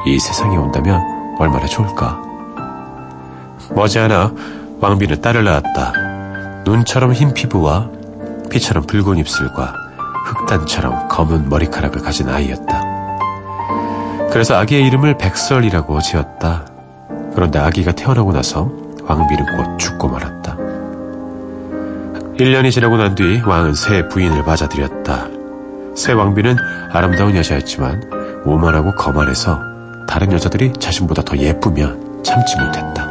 이 0.07 0.19
세상에 0.19 0.57
온다면 0.57 1.01
얼마나 1.39 1.67
좋을까. 1.67 2.21
머지않아 3.75 4.33
왕비는 4.81 5.21
딸을 5.21 5.45
낳았다. 5.45 5.93
눈처럼 6.65 7.13
흰 7.13 7.35
피부와 7.35 7.89
피처럼 8.51 8.85
붉은 8.87 9.19
입술과 9.19 9.75
흑단처럼 10.27 11.09
검은 11.09 11.49
머리카락을 11.49 12.03
가진 12.03 12.29
아이였다. 12.29 12.91
그래서 14.31 14.57
아기의 14.57 14.87
이름을 14.87 15.19
백설이라고 15.19 16.01
지었다. 16.01 16.67
그런데 17.35 17.59
아기가 17.59 17.93
태어나고 17.93 18.33
나서 18.33 18.71
왕비는 19.05 19.57
곧 19.57 19.79
죽고 19.79 20.09
말았다. 20.09 20.60
1년이 22.41 22.71
지나고 22.71 22.97
난 22.97 23.15
뒤 23.15 23.43
왕은 23.45 23.75
새 23.75 24.09
부인을 24.09 24.43
맞아들였다. 24.45 25.29
새 25.95 26.13
왕비는 26.13 26.57
아름다운 26.91 27.37
여자였지만 27.37 28.43
오만하고 28.47 28.95
거만해서 28.95 29.61
다른 30.09 30.33
여자들이 30.33 30.73
자신보다 30.79 31.21
더 31.23 31.37
예쁘면 31.37 32.23
참지 32.23 32.57
못했다. 32.59 33.07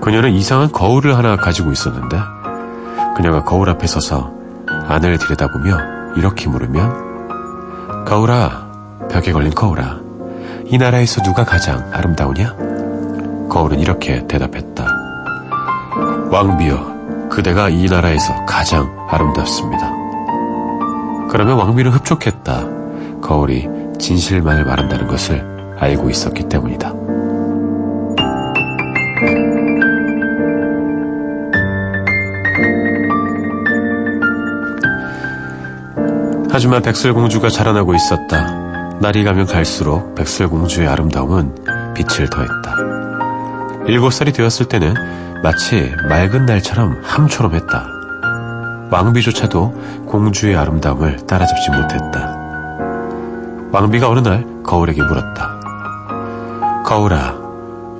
그녀는 0.00 0.32
이상한 0.32 0.72
거울을 0.72 1.16
하나 1.16 1.36
가지고 1.36 1.70
있었는데 1.70 2.18
그녀가 3.16 3.44
거울 3.44 3.68
앞에 3.70 3.86
서서 3.86 4.32
안을 4.88 5.18
들여다보며 5.18 6.16
이렇게 6.16 6.48
물으면 6.48 8.04
거울아 8.04 8.66
벽에 9.10 9.30
걸린 9.32 9.54
거울아 9.54 10.00
이 10.66 10.76
나라에서 10.78 11.22
누가 11.22 11.44
가장 11.44 11.88
아름다우냐? 11.92 12.56
거울은 13.48 13.78
이렇게 13.78 14.26
대답했다. 14.26 14.84
왕비여 16.32 16.95
그대가 17.30 17.68
이 17.68 17.86
나라에서 17.86 18.44
가장 18.46 19.06
아름답습니다. 19.08 19.90
그러면 21.30 21.58
왕비는 21.58 21.90
흡족했다. 21.92 23.20
거울이 23.20 23.68
진실만을 23.98 24.64
말한다는 24.64 25.06
것을 25.06 25.44
알고 25.78 26.10
있었기 26.10 26.48
때문이다. 26.48 26.94
하지만 36.50 36.80
백설공주가 36.80 37.50
자라나고 37.50 37.94
있었다. 37.94 38.96
날이 38.98 39.24
가면 39.24 39.44
갈수록 39.46 40.14
백설공주의 40.14 40.88
아름다움은 40.88 41.54
빛을 41.94 42.30
더했다. 42.30 42.74
일곱 43.88 44.12
살이 44.12 44.32
되었을 44.32 44.66
때는 44.66 44.94
마치 45.46 45.94
맑은 46.08 46.44
날처럼 46.44 47.00
함초롬했다. 47.04 47.86
왕비조차도 48.90 50.04
공주의 50.04 50.56
아름다움을 50.56 51.24
따라잡지 51.24 51.70
못했다. 51.70 52.36
왕비가 53.70 54.08
어느 54.08 54.18
날 54.28 54.44
거울에게 54.64 55.00
물었다. 55.04 55.60
거울아, 56.84 57.36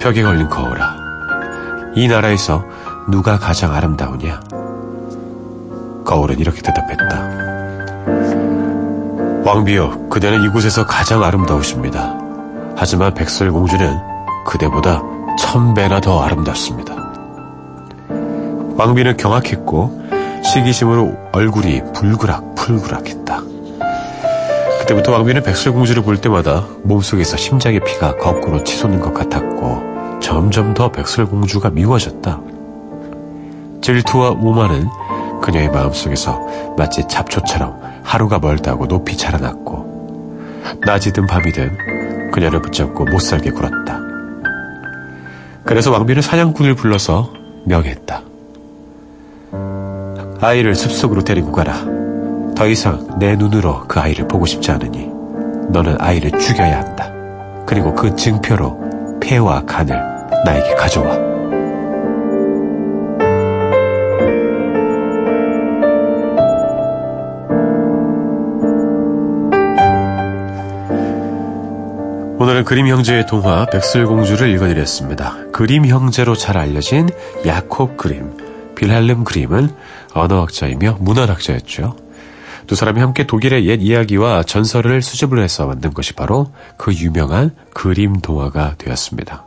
벽에 0.00 0.24
걸린 0.24 0.48
거울아. 0.48 0.96
이 1.94 2.08
나라에서 2.08 2.64
누가 3.08 3.38
가장 3.38 3.72
아름다우냐? 3.72 4.40
거울은 6.04 6.40
이렇게 6.40 6.60
대답했다. 6.62 7.28
왕비여, 9.44 10.08
그대는 10.10 10.42
이곳에서 10.42 10.84
가장 10.84 11.22
아름다우십니다. 11.22 12.12
하지만 12.76 13.14
백설공주는 13.14 13.98
그대보다 14.44 15.00
천 15.38 15.74
배나 15.74 16.00
더 16.00 16.24
아름답습니다. 16.24 17.05
왕비는 18.76 19.16
경악했고 19.16 20.06
시기심으로 20.44 21.16
얼굴이 21.32 21.82
불그락불그락했다. 21.94 23.40
그때부터 24.80 25.12
왕비는 25.12 25.42
백설공주를 25.42 26.02
볼 26.02 26.20
때마다 26.20 26.66
몸속에서 26.82 27.36
심장의 27.36 27.80
피가 27.80 28.16
거꾸로 28.16 28.62
치솟는 28.62 29.00
것 29.00 29.14
같았고 29.14 30.20
점점 30.20 30.74
더 30.74 30.92
백설공주가 30.92 31.70
미워졌다. 31.70 32.40
질투와 33.80 34.30
오만은 34.30 34.86
그녀의 35.40 35.70
마음속에서 35.70 36.74
마치 36.76 37.06
잡초처럼 37.08 37.80
하루가 38.02 38.38
멀다고 38.38 38.86
높이 38.86 39.16
자라났고 39.16 40.46
낮이든 40.84 41.26
밤이든 41.26 42.30
그녀를 42.32 42.60
붙잡고 42.60 43.04
못살게 43.06 43.50
굴었다. 43.50 44.00
그래서 45.64 45.90
왕비는 45.90 46.22
사냥꾼을 46.22 46.74
불러서 46.74 47.32
명했다. 47.64 48.25
아이를 50.40 50.74
숲속으로 50.74 51.22
데리고 51.22 51.52
가라. 51.52 51.84
더 52.54 52.66
이상 52.66 53.06
내 53.18 53.36
눈으로 53.36 53.84
그 53.86 54.00
아이를 54.00 54.28
보고 54.28 54.46
싶지 54.46 54.70
않으니 54.70 55.10
너는 55.70 55.96
아이를 56.00 56.32
죽여야 56.38 56.78
한다. 56.80 57.10
그리고 57.66 57.94
그 57.94 58.14
증표로 58.14 59.18
폐와 59.20 59.62
간을 59.64 59.96
나에게 60.44 60.74
가져와. 60.74 61.26
오늘은 72.38 72.64
그림 72.64 72.86
형제의 72.86 73.26
동화 73.26 73.66
백설공주를 73.66 74.50
읽어드렸습니다. 74.50 75.36
그림 75.52 75.86
형제로 75.86 76.36
잘 76.36 76.56
알려진 76.58 77.08
야콥 77.44 77.96
그림, 77.96 78.36
빌할름 78.76 79.24
그림은 79.24 79.70
언어학자이며 80.18 80.98
문화학자였죠. 81.00 81.96
두 82.66 82.74
사람이 82.74 83.00
함께 83.00 83.26
독일의 83.26 83.66
옛 83.66 83.80
이야기와 83.80 84.42
전설을 84.42 85.02
수집을 85.02 85.42
해서 85.42 85.66
만든 85.66 85.94
것이 85.94 86.14
바로 86.14 86.52
그 86.76 86.92
유명한 86.92 87.54
그림 87.72 88.20
동화가 88.20 88.74
되었습니다. 88.78 89.44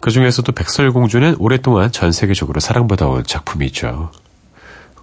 그 0.00 0.10
중에서도 0.10 0.52
백설공주는 0.52 1.36
오랫동안 1.38 1.90
전 1.90 2.12
세계적으로 2.12 2.60
사랑받아온 2.60 3.24
작품이죠. 3.24 4.10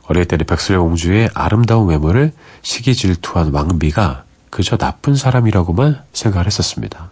어릴 0.06 0.26
때는 0.26 0.46
백설공주의 0.46 1.30
아름다운 1.34 1.88
외모를 1.88 2.32
시기 2.62 2.94
질투한 2.94 3.52
왕비가 3.54 4.24
그저 4.50 4.78
나쁜 4.78 5.16
사람이라고만 5.16 6.04
생각을 6.14 6.46
했었습니다. 6.46 7.10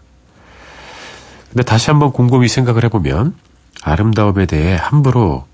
근데 1.50 1.64
다시 1.64 1.90
한번 1.90 2.12
곰곰이 2.12 2.48
생각을 2.48 2.84
해보면 2.86 3.36
아름다움에 3.82 4.46
대해 4.46 4.78
함부로 4.80 5.46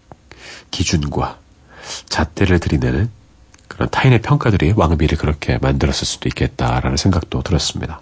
기준과 0.69 1.37
잣대를 2.09 2.59
들이내는 2.59 3.09
그런 3.67 3.89
타인의 3.89 4.21
평가들이 4.21 4.73
왕비를 4.75 5.17
그렇게 5.17 5.57
만들었을 5.59 6.05
수도 6.05 6.29
있겠다라는 6.29 6.97
생각도 6.97 7.43
들었습니다. 7.43 8.01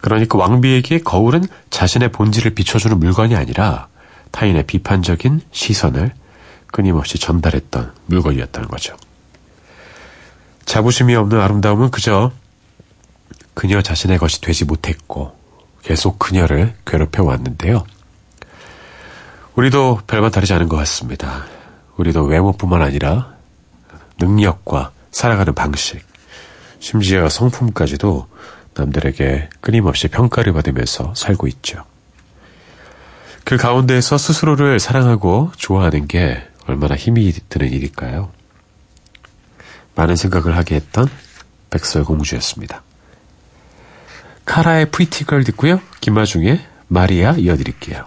그러니까 0.00 0.38
왕비에게 0.38 0.98
거울은 1.00 1.46
자신의 1.70 2.10
본질을 2.12 2.54
비춰주는 2.54 2.98
물건이 2.98 3.36
아니라 3.36 3.88
타인의 4.32 4.66
비판적인 4.66 5.40
시선을 5.52 6.12
끊임없이 6.66 7.18
전달했던 7.18 7.92
물건이었다는 8.06 8.68
거죠. 8.68 8.96
자부심이 10.64 11.14
없는 11.14 11.40
아름다움은 11.40 11.90
그저 11.90 12.32
그녀 13.54 13.80
자신의 13.80 14.18
것이 14.18 14.40
되지 14.40 14.64
못했고 14.64 15.38
계속 15.82 16.18
그녀를 16.18 16.74
괴롭혀 16.84 17.22
왔는데요. 17.22 17.84
우리도 19.54 20.00
별반 20.06 20.32
다르지 20.32 20.52
않은 20.54 20.68
것 20.68 20.76
같습니다. 20.78 21.44
우리도 21.96 22.24
외모뿐만 22.24 22.82
아니라 22.82 23.34
능력과 24.18 24.92
살아가는 25.10 25.54
방식, 25.54 26.04
심지어 26.80 27.28
성품까지도 27.28 28.26
남들에게 28.74 29.48
끊임없이 29.60 30.08
평가를 30.08 30.52
받으면서 30.52 31.14
살고 31.14 31.46
있죠. 31.48 31.84
그 33.44 33.56
가운데에서 33.56 34.18
스스로를 34.18 34.80
사랑하고 34.80 35.52
좋아하는 35.56 36.08
게 36.08 36.42
얼마나 36.66 36.96
힘이 36.96 37.32
드는 37.48 37.70
일일까요? 37.70 38.32
많은 39.94 40.16
생각을 40.16 40.56
하게 40.56 40.76
했던 40.76 41.08
백설공주였습니다. 41.70 42.82
카라의 44.44 44.90
Pretty 44.90 45.22
Girl 45.22 45.44
듣고요. 45.44 45.80
김아중의 46.00 46.60
마리아 46.88 47.32
이어드릴게요. 47.32 48.04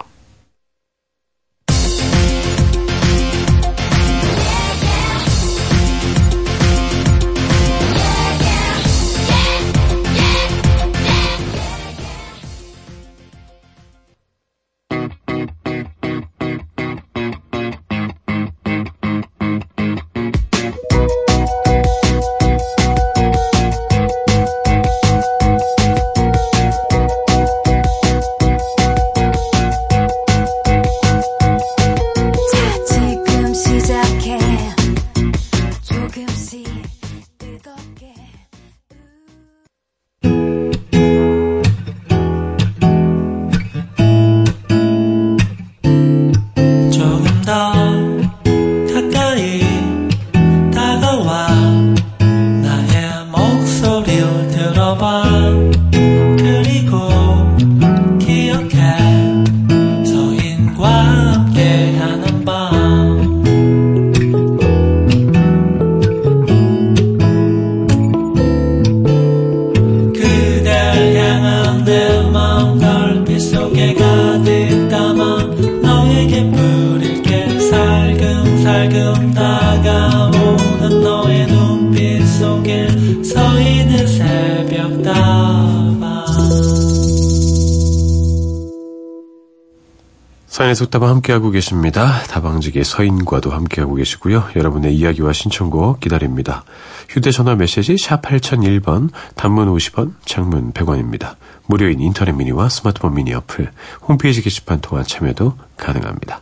사연의 90.68 90.74
속다방 90.74 91.08
함께하고 91.08 91.50
계십니다. 91.50 92.22
다방직의 92.24 92.84
서인과도 92.84 93.50
함께하고 93.50 93.94
계시고요. 93.94 94.50
여러분의 94.54 94.94
이야기와 94.94 95.32
신청곡 95.32 96.00
기다립니다. 96.00 96.64
휴대전화 97.08 97.54
메시지 97.54 97.96
샵 97.96 98.20
8001번, 98.22 99.10
단문 99.34 99.74
50원, 99.74 100.12
장문 100.26 100.72
100원입니다. 100.72 101.36
무료인 101.66 102.00
인터넷 102.00 102.32
미니와 102.32 102.68
스마트폰 102.68 103.14
미니 103.14 103.32
어플, 103.32 103.70
홈페이지 104.02 104.42
게시판 104.42 104.80
통한 104.80 105.04
참여도 105.06 105.56
가능합니다. 105.76 106.40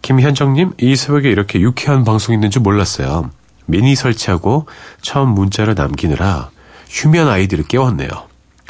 김현정님, 0.00 0.72
이 0.78 0.96
새벽에 0.96 1.30
이렇게 1.30 1.60
유쾌한 1.60 2.04
방송 2.04 2.34
있는 2.34 2.50
줄 2.50 2.62
몰랐어요. 2.62 3.30
미니 3.66 3.94
설치하고 3.94 4.66
처음 5.02 5.30
문자를 5.30 5.74
남기느라 5.74 6.50
휴면 6.88 7.28
아이디를 7.28 7.64
깨웠네요. 7.66 8.08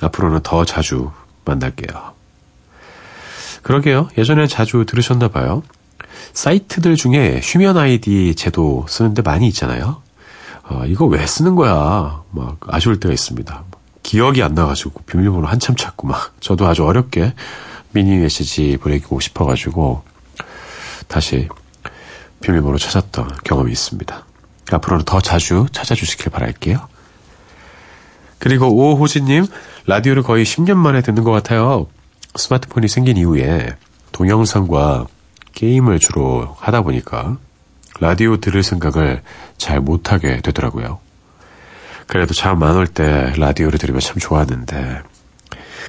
앞으로는 0.02 0.40
더 0.42 0.64
자주 0.64 1.12
만날게요. 1.44 2.19
그러게요. 3.62 4.08
예전에 4.16 4.46
자주 4.46 4.84
들으셨나 4.86 5.28
봐요. 5.28 5.62
사이트들 6.32 6.96
중에 6.96 7.40
휴면 7.42 7.76
아이디 7.76 8.34
제도 8.34 8.86
쓰는데 8.88 9.22
많이 9.22 9.48
있잖아요. 9.48 10.02
어, 10.68 10.84
이거 10.86 11.04
왜 11.06 11.26
쓰는 11.26 11.56
거야? 11.56 12.22
막 12.30 12.58
아쉬울 12.68 13.00
때가 13.00 13.12
있습니다. 13.12 13.64
기억이 14.02 14.42
안 14.42 14.54
나가지고 14.54 15.02
비밀번호 15.04 15.46
한참 15.46 15.76
찾고 15.76 16.06
막 16.06 16.34
저도 16.40 16.66
아주 16.66 16.84
어렵게 16.84 17.34
미니 17.92 18.16
메시지 18.18 18.78
보내고 18.80 19.20
싶어가지고 19.20 20.02
다시 21.08 21.48
비밀번호 22.40 22.78
찾았던 22.78 23.38
경험이 23.44 23.72
있습니다. 23.72 24.24
앞으로는 24.72 25.04
더 25.04 25.20
자주 25.20 25.66
찾아주시길 25.72 26.30
바랄게요. 26.30 26.88
그리고 28.38 28.68
오호진님 28.68 29.46
라디오를 29.86 30.22
거의 30.22 30.44
10년 30.44 30.76
만에 30.76 31.02
듣는 31.02 31.24
것 31.24 31.32
같아요. 31.32 31.88
스마트폰이 32.36 32.88
생긴 32.88 33.16
이후에 33.16 33.76
동영상과 34.12 35.06
게임을 35.52 35.98
주로 35.98 36.56
하다 36.58 36.82
보니까 36.82 37.36
라디오 38.00 38.36
들을 38.38 38.62
생각을 38.62 39.22
잘 39.58 39.80
못하게 39.80 40.40
되더라고요. 40.40 40.98
그래도 42.06 42.34
잠 42.34 42.62
안 42.62 42.76
올 42.76 42.86
때 42.86 43.32
라디오를 43.36 43.78
들으면 43.78 44.00
참 44.00 44.16
좋았는데 44.18 45.02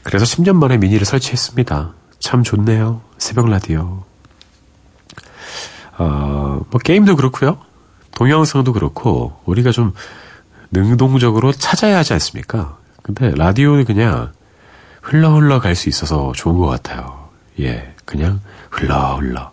그래서 0.04 0.25
10년 0.25 0.56
만에 0.56 0.77
미니를 0.77 1.06
설치했습니다. 1.06 1.93
참 2.19 2.43
좋네요. 2.43 3.01
새벽 3.17 3.49
라디오. 3.49 4.04
어, 5.97 6.62
뭐 6.69 6.80
게임도 6.84 7.15
그렇고요. 7.15 7.60
동영상도 8.15 8.73
그렇고 8.73 9.39
우리가 9.45 9.71
좀 9.71 9.93
능동적으로 10.71 11.51
찾아야 11.51 11.97
하지 11.97 12.13
않습니까? 12.13 12.77
근데 13.04 13.32
라디오는 13.36 13.86
그냥 13.86 14.32
흘러 15.02 15.34
흘러 15.36 15.60
갈 15.60 15.76
수 15.76 15.90
있어서 15.90 16.32
좋은 16.36 16.58
것 16.58 16.68
같아요. 16.68 17.30
예, 17.60 17.94
그냥 18.06 18.42
흘러 18.70 19.16
흘러. 19.18 19.52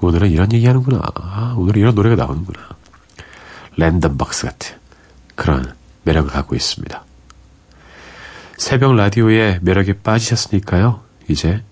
오늘은 0.00 0.30
이런 0.30 0.52
얘기 0.52 0.66
하는구나. 0.66 1.00
아, 1.14 1.54
오늘은 1.56 1.80
이런 1.80 1.94
노래가 1.94 2.16
나오는구나. 2.16 2.58
랜덤 3.76 4.16
박스 4.16 4.46
같은 4.46 4.76
그런 5.34 5.74
매력을 6.04 6.30
갖고 6.30 6.54
있습니다. 6.56 7.04
새벽 8.56 8.94
라디오의 8.94 9.58
매력에 9.62 10.00
빠지셨으니까요. 10.00 11.02
이제 11.28 11.62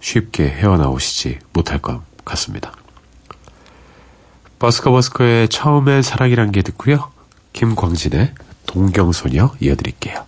쉽게 0.00 0.48
헤어나오시지 0.48 1.40
못할 1.52 1.78
것 1.78 2.00
같습니다. 2.24 2.72
버스커 4.60 4.90
버스커의 4.92 5.48
처음엔 5.48 6.02
사랑이란 6.02 6.52
게 6.52 6.62
듣고요. 6.62 7.10
김광진의 7.52 8.34
동경소녀 8.66 9.54
이어드릴게요. 9.60 10.24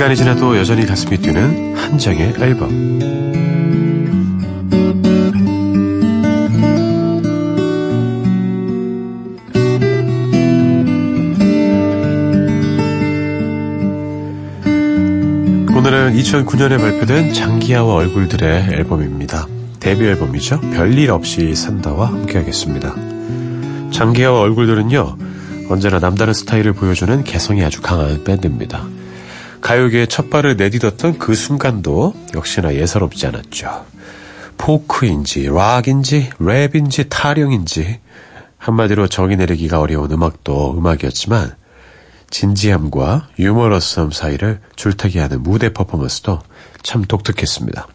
시간이 0.00 0.16
지나도 0.16 0.56
여전히 0.56 0.86
가슴이 0.86 1.18
뛰는 1.18 1.76
한 1.76 1.98
장의 1.98 2.32
앨범. 2.38 2.70
오늘은 15.76 16.14
2009년에 16.14 16.78
발표된 16.78 17.34
장기하와 17.34 17.96
얼굴들의 17.96 18.68
앨범입니다. 18.72 19.46
데뷔 19.80 20.06
앨범이죠. 20.06 20.60
별일 20.72 21.10
없이 21.10 21.54
산다와 21.54 22.06
함께하겠습니다. 22.08 22.94
장기하와 23.90 24.40
얼굴들은요, 24.40 25.16
언제나 25.68 25.98
남다른 25.98 26.32
스타일을 26.32 26.72
보여주는 26.72 27.22
개성이 27.22 27.62
아주 27.62 27.82
강한 27.82 28.24
밴드입니다. 28.24 28.89
가요계에 29.70 30.06
첫 30.06 30.30
발을 30.30 30.56
내딛었던 30.56 31.20
그 31.20 31.32
순간도 31.32 32.12
역시나 32.34 32.74
예사롭지 32.74 33.28
않았죠. 33.28 33.86
포크인지, 34.58 35.46
락인지, 35.46 36.30
랩인지, 36.40 37.08
타령인지, 37.08 38.00
한마디로 38.58 39.06
정의 39.06 39.36
내리기가 39.36 39.78
어려운 39.78 40.10
음악도 40.10 40.74
음악이었지만, 40.76 41.54
진지함과 42.30 43.28
유머러스함 43.38 44.10
사이를 44.10 44.60
줄타기하는 44.74 45.44
무대 45.44 45.72
퍼포먼스도 45.72 46.40
참 46.82 47.04
독특했습니다. 47.04 47.86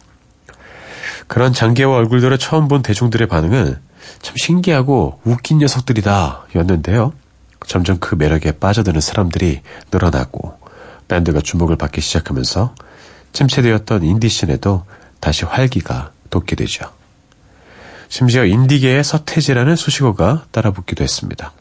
그런 1.26 1.52
장기와 1.52 1.94
얼굴들을 1.94 2.38
처음 2.38 2.68
본 2.68 2.80
대중들의 2.80 3.28
반응은 3.28 3.76
참 4.22 4.34
신기하고 4.38 5.20
웃긴 5.24 5.58
녀석들이다 5.58 6.46
였는데요. 6.54 7.12
점점 7.66 7.98
그 7.98 8.14
매력에 8.14 8.52
빠져드는 8.52 9.02
사람들이 9.02 9.60
늘어나고 9.92 10.65
밴드가 11.08 11.40
주목을 11.40 11.76
받기 11.76 12.00
시작하면서 12.00 12.74
침체되었던 13.32 14.02
인디씬에도 14.02 14.84
다시 15.20 15.44
활기가 15.44 16.12
돋게 16.30 16.56
되죠. 16.56 16.90
심지어 18.08 18.44
인디계의 18.44 19.02
서태지라는 19.04 19.76
수식어가 19.76 20.46
따라붙기도 20.50 21.02
했습니다. 21.02 21.52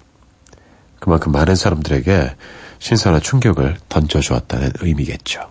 그만큼 1.00 1.32
많은 1.32 1.56
사람들에게 1.56 2.36
신선한 2.80 3.22
충격을 3.22 3.78
던져주었다는 3.90 4.74
의미겠죠. 4.82 5.50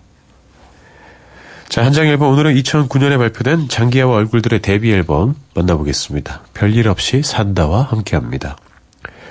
자, 1.69 1.85
한장 1.85 2.07
앨범 2.07 2.33
오늘은 2.33 2.55
2009년에 2.55 3.19
발표된 3.19 3.69
장기하와 3.69 4.17
얼굴들의 4.17 4.63
데뷔 4.63 4.93
앨범 4.93 5.35
만나보겠습니다. 5.55 6.43
별일 6.55 6.89
없이 6.89 7.23
산다와 7.23 7.83
함께합니다. 7.83 8.57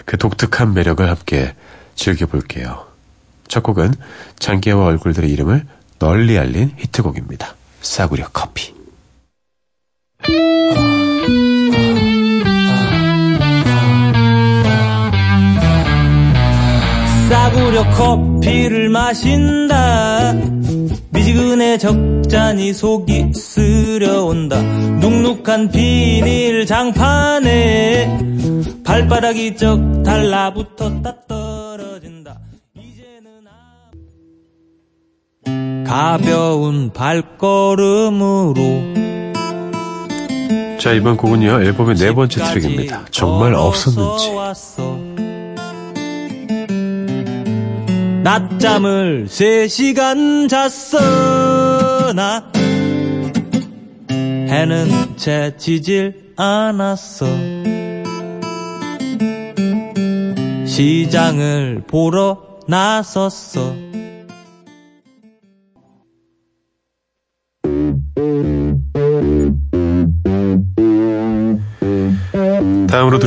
그 0.05 0.17
독특한 0.17 0.73
매력을 0.73 1.07
함께 1.07 1.55
즐겨볼게요. 1.95 2.92
첫 3.47 3.63
곡은 3.63 3.93
장기하와 4.39 4.85
얼굴들의 4.85 5.29
이름을 5.31 5.65
널리 5.99 6.37
알린 6.37 6.73
히트곡입니다. 6.77 7.55
싸구려 7.81 8.27
커피. 8.33 8.73
싸구려 17.29 17.89
커피를 17.91 18.89
마신다 18.89 20.33
미지근해 21.11 21.77
적잖이 21.77 22.73
속이 22.73 23.33
쓰려온다 23.33 24.61
눅눅한 24.61 25.71
비닐 25.71 26.65
장판에 26.65 28.19
발바닥이 28.83 29.55
쩍 29.55 30.03
달라붙었다 30.03 31.15
떨어진 31.27 32.12
가벼운 35.93 36.91
발걸음으로 36.91 38.55
자 40.79 40.91
이번 40.91 41.15
곡은요 41.17 41.61
앨범의 41.61 41.97
네 41.97 42.11
번째 42.11 42.43
트랙입니다. 42.43 43.05
정말 43.11 43.53
없었는지. 43.53 44.31
낮잠을 48.23 49.27
3시간 49.27 50.49
잤어 50.49 52.13
나? 52.13 52.51
해는 54.09 55.15
채 55.15 55.53
지질 55.57 56.33
않았어. 56.35 57.27
시장을 60.65 61.83
보러 61.85 62.39
나섰어 62.67 63.92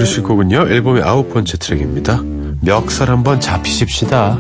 들으실 0.07 0.23
곡은요 0.23 0.69
앨범의 0.69 1.03
아홉 1.03 1.35
번째 1.35 1.59
트랙입니다 1.59 2.23
멱살 2.63 3.11
한번 3.11 3.41
잡히십시다 3.41 4.39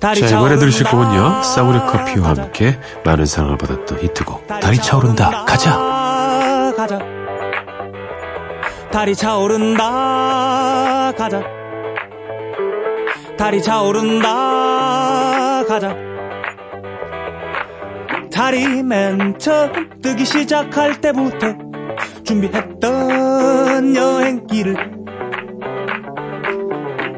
자, 0.00 0.14
이번에 0.14 0.56
들으실 0.56 0.86
곡은요, 0.86 1.42
싸구려 1.42 1.86
커피와 1.86 2.30
함께 2.30 2.80
많은 3.04 3.26
사랑을 3.26 3.58
받았던 3.58 4.00
히트곡, 4.00 4.48
달이 4.48 4.78
차오른다! 4.78 5.44
가자. 5.44 5.89
달이 8.92 9.14
차오른다, 9.14 11.12
가자. 11.16 11.44
달이 13.38 13.62
차오른다, 13.62 15.64
가자. 15.68 15.96
달이 18.32 18.82
맨 18.82 19.38
처음 19.38 19.90
뜨기 20.02 20.24
시작할 20.24 21.00
때부터 21.00 21.54
준비했던 22.24 23.94
여행길을 23.94 24.74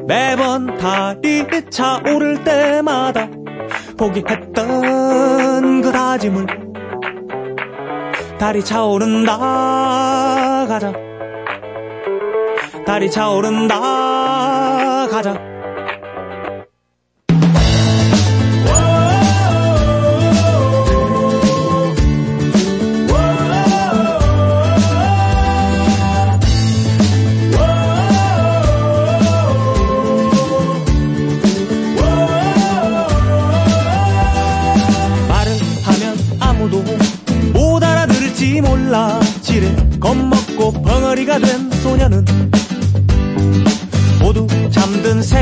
매번 0.05 0.77
달이 0.77 1.47
차오를 1.71 2.43
때마다 2.43 3.27
포기했던 3.97 5.81
그 5.81 5.91
다짐을 5.91 6.45
달이 8.37 8.63
차오른다 8.63 9.37
가자 10.67 11.12
달이 12.85 13.09
차오른다. 13.09 13.79
가자 15.07 15.52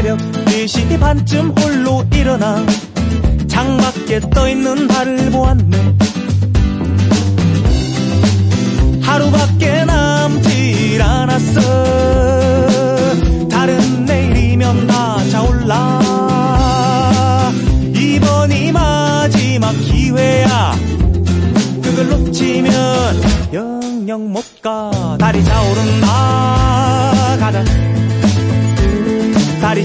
새벽 0.02 0.18
4시 0.18 1.00
반쯤 1.00 1.52
홀로 1.60 2.04
일어나 2.12 2.66
창밖에 3.48 4.20
떠있는 4.32 4.88
달을 4.88 5.30
보았네. 5.30 5.96
하루밖에 9.04 9.86
남질 9.86 11.00
않았어 11.04 12.31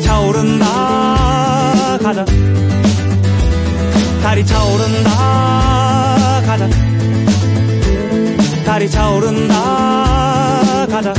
차오른다. 0.06 1.98
가자. 2.00 2.24
달이 4.22 4.46
차오른다. 4.46 5.10
가자. 6.46 6.68
달이 8.64 8.88
차오른다. 8.88 9.54
가자. 10.88 11.12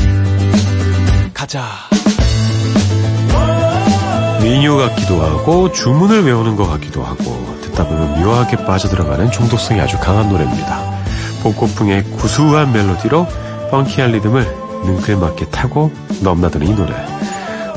가자. 1.33 1.65
민요 4.41 4.77
같기도 4.77 5.21
하고 5.21 5.69
주문을 5.73 6.23
외우는 6.23 6.55
것 6.55 6.65
같기도 6.67 7.03
하고 7.03 7.57
듣다 7.61 7.85
보면 7.85 8.21
묘하게 8.21 8.65
빠져들어가는 8.65 9.31
중독성이 9.31 9.81
아주 9.81 9.99
강한 9.99 10.29
노래입니다. 10.29 10.79
복고풍의 11.43 12.03
구수한 12.17 12.71
멜로디로 12.71 13.27
펑키한 13.69 14.13
리듬을 14.13 14.43
능글맞게 14.85 15.49
타고 15.49 15.91
넘나드는 16.21 16.67
이 16.67 16.73
노래. 16.73 17.16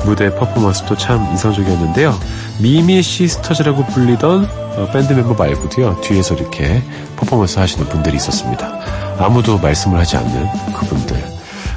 무대 0.05 0.33
퍼포먼스도 0.35 0.95
참 0.97 1.21
인상적이었는데요. 1.31 2.17
미미 2.59 3.01
시스터즈라고 3.01 3.85
불리던 3.87 4.45
어, 4.77 4.89
밴드 4.93 5.13
멤버 5.13 5.33
말고도요. 5.33 6.01
뒤에서 6.01 6.35
이렇게 6.35 6.81
퍼포먼스 7.17 7.59
하시는 7.59 7.87
분들이 7.87 8.17
있었습니다. 8.17 8.71
아무도 9.19 9.57
말씀을 9.59 9.99
하지 9.99 10.17
않는 10.17 10.47
그분들. 10.73 11.31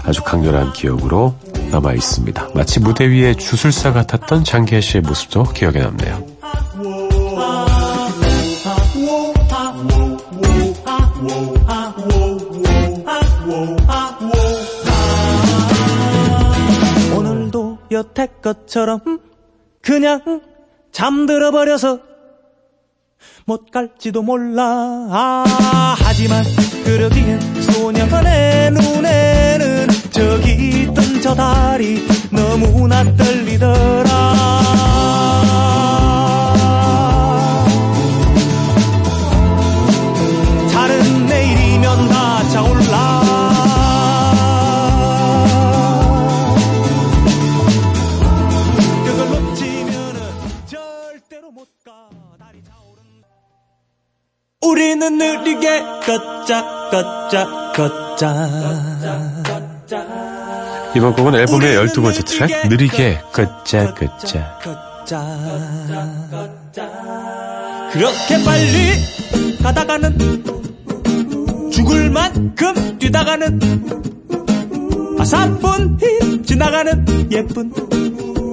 아주 0.05 0.23
강렬한 0.23 0.73
기억으로 0.73 1.35
남아 1.71 1.95
있습니다. 1.95 2.49
마치 2.55 2.81
무대 2.81 3.09
위에 3.09 3.35
주술사 3.35 3.93
같았던 3.93 4.45
장기하 4.45 4.81
씨의 4.81 5.03
모습도 5.03 5.45
기억에 5.45 5.79
남네요. 5.79 6.24
오늘도 18.25 18.45
여태껏처럼 18.45 19.21
그냥 19.83 20.41
잠들어 20.93 21.51
버려서 21.51 22.01
못 23.47 23.71
갈지도 23.71 24.23
몰라. 24.23 24.65
아, 25.11 25.95
하지만 25.99 26.43
그러기엔 26.85 27.41
소녀의 27.63 28.71
눈에는 28.73 29.89
저기 30.11 30.83
있던 30.83 31.21
저 31.21 31.35
달이 31.35 32.07
너무나 32.31 33.05
떨리더라. 33.17 34.05
다른 40.73 41.27
내일이면 41.27 42.09
다 42.09 42.49
차올라 42.51 42.94
느리게. 55.19 55.83
걷자 56.05 56.65
걷자 56.91 57.73
걷자. 57.75 58.49
이번 60.97 61.13
곡은 61.15 61.35
앨범의 61.35 61.77
12번째 61.77 62.25
트랙 62.27 62.69
느리게. 62.69 63.21
긋자 63.33 63.95
걷자 63.95 64.59
그렇게 67.93 68.43
빨리 68.45 69.57
가다가는 69.63 70.45
죽을 71.71 72.11
만큼 72.11 72.99
뛰다가는 72.99 73.61
아사뿐히 75.19 76.43
지나가는 76.45 77.05
예쁜 77.31 77.71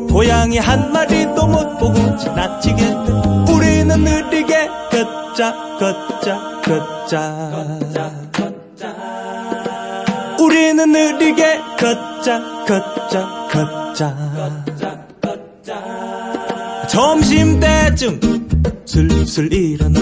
고양이 0.10 0.58
한 0.58 0.92
마리도 0.92 1.48
못 1.48 1.78
보고 1.80 2.18
지나치겠네 2.18 3.52
우리는 3.52 4.04
느리게 4.04 4.68
걷자 4.92 5.78
걷자 5.80 6.51
걷자. 6.72 7.80
우리는 10.40 10.92
느리게 10.92 11.60
걷자 11.78 12.66
걷자 12.66 13.48
걷자. 13.52 14.32
점심때쯤 16.88 18.20
슬슬 18.86 19.52
일어나 19.52 20.00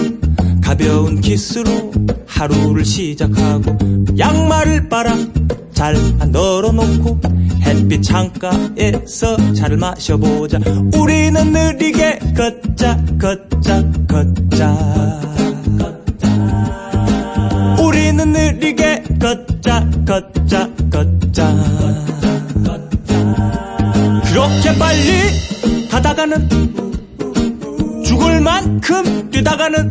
가벼운 0.62 1.20
키스로 1.20 1.90
하루를 2.26 2.84
시작하고 2.84 3.76
양말을 4.16 4.88
빨아 4.88 5.16
잘 5.72 5.96
널어놓고 6.30 7.20
햇빛 7.62 8.02
창가에서 8.02 9.54
차를 9.54 9.76
마셔보자. 9.76 10.60
우리는 10.94 11.52
느리게 11.52 12.20
걷자 12.36 13.04
걷자 13.20 13.84
걷자 14.08 15.29
느리게 18.52 19.04
걷자 19.20 19.88
걷자 20.06 20.68
걷자. 20.90 21.54
그렇게 24.24 24.78
빨리 24.78 25.88
가다가는 25.88 26.48
죽을 28.04 28.40
만큼 28.40 29.30
뛰다가는 29.30 29.90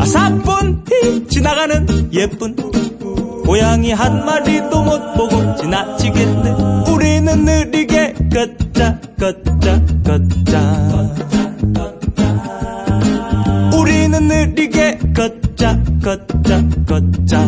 아사뿐히 0.00 1.26
지나가는 1.28 2.12
예쁜 2.12 2.54
고양이 3.44 3.92
한 3.92 4.24
마리도 4.24 4.82
못 4.82 5.14
보고 5.14 5.56
지나치겠네. 5.56 6.54
우리는 6.88 7.44
느리게 7.44 8.14
걷자 8.32 9.00
걷자 9.18 9.80
걷자. 10.04 11.12
우리는 13.76 14.28
느리게 14.28 14.98
걷자 15.14 15.51
걷자 15.62 16.68
걷자 16.86 17.46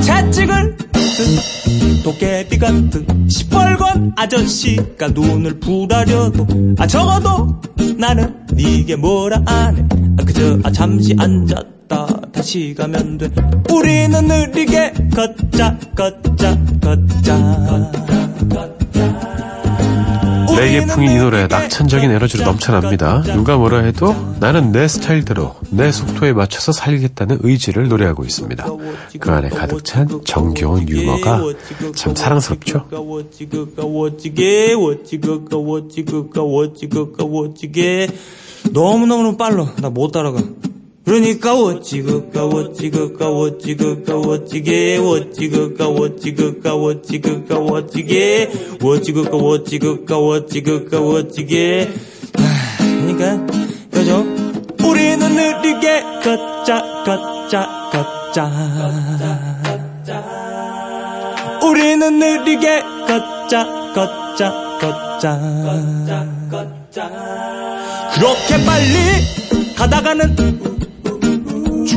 채찍을 0.00 0.76
든 0.76 2.02
도깨비 2.02 2.58
같은 2.58 3.28
시뻘건 3.28 4.14
아저씨가 4.16 5.08
눈을 5.08 5.60
부라려도 5.60 6.46
아 6.78 6.86
적어도 6.86 7.60
나는 7.98 8.34
이게 8.56 8.96
뭐라 8.96 9.42
안해 9.44 9.84
아, 10.18 10.24
그저 10.24 10.58
아, 10.62 10.72
잠시 10.72 11.14
앉았다 11.18 12.06
다시 12.32 12.74
가면 12.76 13.18
돼. 13.18 13.28
우리는 13.70 14.26
느리게 14.26 14.94
걷자 15.14 15.78
걷자 15.94 16.58
걷자 16.80 17.36
레게풍인 20.56 21.10
이 21.10 21.18
노래 21.18 21.46
낙천적인 21.46 22.10
에너지로 22.10 22.44
넘쳐납니다. 22.44 23.22
누가 23.34 23.56
뭐라 23.56 23.78
해도 23.80 24.14
나는 24.40 24.72
내 24.72 24.88
스타일대로 24.88 25.54
내 25.70 25.92
속도에 25.92 26.32
맞춰서 26.32 26.72
살리겠다는 26.72 27.38
의지를 27.42 27.88
노래하고 27.88 28.24
있습니다. 28.24 28.64
그 29.20 29.30
안에 29.30 29.48
가득 29.50 29.84
찬 29.84 30.08
정겨운 30.24 30.88
유머가 30.88 31.40
참 31.94 32.14
사랑스럽죠. 32.14 32.86
너무너무 38.72 39.36
빨라. 39.36 39.66
나 39.80 39.90
못 39.90 40.10
따라가. 40.12 40.38
그러니까 41.06 41.54
어찌그까 41.54 42.46
어찌그까 42.46 43.28
어찌그까 43.28 44.16
어찌게 44.18 44.96
어찌그까 44.98 45.86
어찌그까 45.86 46.74
어찌그까 46.74 47.56
어찌게 47.58 48.50
어찌그까 48.82 49.36
어찌그까 49.36 50.18
어찌그까 50.18 50.98
어찌게. 50.98 51.92
아, 52.38 52.76
그러니까 52.78 53.46
그죠? 53.92 54.26
우리는 54.84 55.20
느리게 55.20 56.02
걷자 56.24 57.04
걷자 57.04 57.90
걷자. 57.92 58.50
우리는 61.62 62.18
느리게 62.18 62.80
걷자 63.06 63.92
걷자 63.94 64.78
걷자. 64.80 65.40
그렇게 68.16 68.64
빨리 68.64 69.74
가다가는 69.76 70.75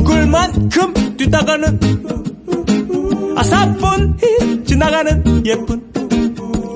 죽을 0.00 0.26
만큼 0.26 0.94
뛰다가는 1.18 1.78
아사뿐히 3.36 4.64
지나가는 4.64 5.44
예쁜 5.44 5.92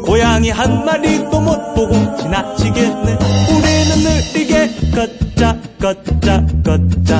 고양이 0.05 0.51
한 0.51 0.85
마리도 0.85 1.41
못 1.41 1.75
보고 1.75 1.95
지나치겠네. 2.19 3.19
우리는 3.51 3.97
느리게 4.05 4.71
걷자 4.95 5.59
걷자 5.81 6.47
걷자 6.63 7.14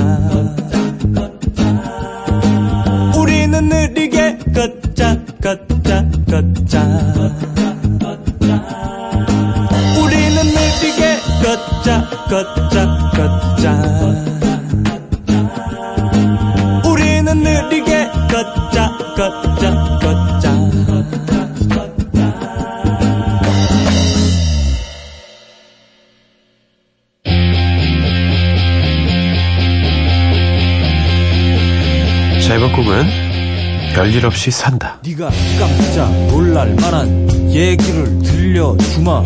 별일 33.95 34.27
없이 34.27 34.51
산다. 34.51 34.99
네가 35.05 35.31
깜짝 35.57 36.11
놀랄 36.27 36.75
만한 36.75 37.09
얘기를 37.49 38.19
들려주마. 38.25 39.23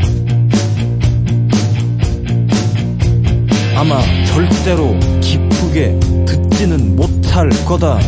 아마 3.75 3.99
절대로 4.27 4.95
기쁘게 5.23 5.99
듣지는 6.27 6.95
못할 6.95 7.49
거다. 7.67 7.99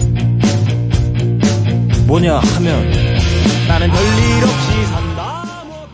뭐냐 2.07 2.41
하면 2.41 2.91
나는 3.67 3.91
별일 3.91 4.45
없이 4.45 4.87
산다. 4.87 5.65
뭐 5.67 5.89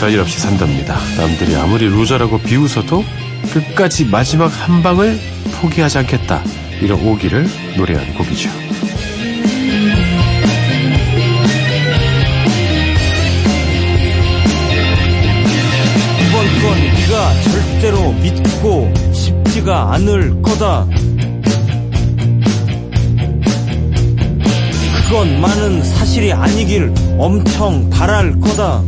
별일 0.00 0.20
없이 0.20 0.40
산답니다. 0.40 0.96
남들이 1.18 1.54
아무리 1.56 1.88
loser라고 1.88 2.38
비웃어도 2.38 3.04
끝까지 3.52 4.06
마지막 4.06 4.46
한 4.46 4.82
방을 4.82 5.20
포기하지 5.60 5.98
않겠다. 5.98 6.42
이런 6.80 7.06
오기를 7.06 7.46
노래한 7.76 8.14
곡이죠. 8.14 8.48
절대로 17.84 18.12
믿고 18.12 18.90
싶지가 19.12 19.92
않을 19.92 20.40
거다. 20.40 20.86
그건 25.06 25.40
많은 25.42 25.82
사실이 25.82 26.32
아니길 26.32 26.94
엄청 27.18 27.90
바랄 27.90 28.40
거다. 28.40 28.82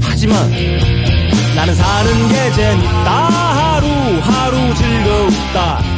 하지만 0.00 0.50
나는 1.56 1.74
사는 1.74 2.28
게 2.28 2.52
재밌다. 2.52 3.10
하루하루 3.10 4.74
즐겁다. 4.76 5.89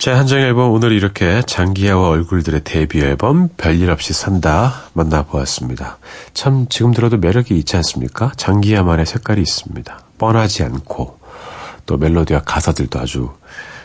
제 0.00 0.10
한정 0.10 0.38
앨범 0.38 0.72
오늘 0.72 0.92
이렇게 0.92 1.42
장기하와 1.42 2.08
얼굴들의 2.08 2.62
데뷔 2.64 3.00
앨범 3.00 3.50
별일 3.58 3.90
없이 3.90 4.14
산다 4.14 4.84
만나보았습니다. 4.94 5.98
참 6.32 6.64
지금 6.70 6.94
들어도 6.94 7.18
매력이 7.18 7.54
있지 7.58 7.76
않습니까? 7.76 8.32
장기하만의 8.38 9.04
색깔이 9.04 9.42
있습니다. 9.42 10.00
뻔하지 10.16 10.62
않고 10.62 11.20
또 11.84 11.98
멜로디와 11.98 12.44
가사들도 12.46 12.98
아주 12.98 13.28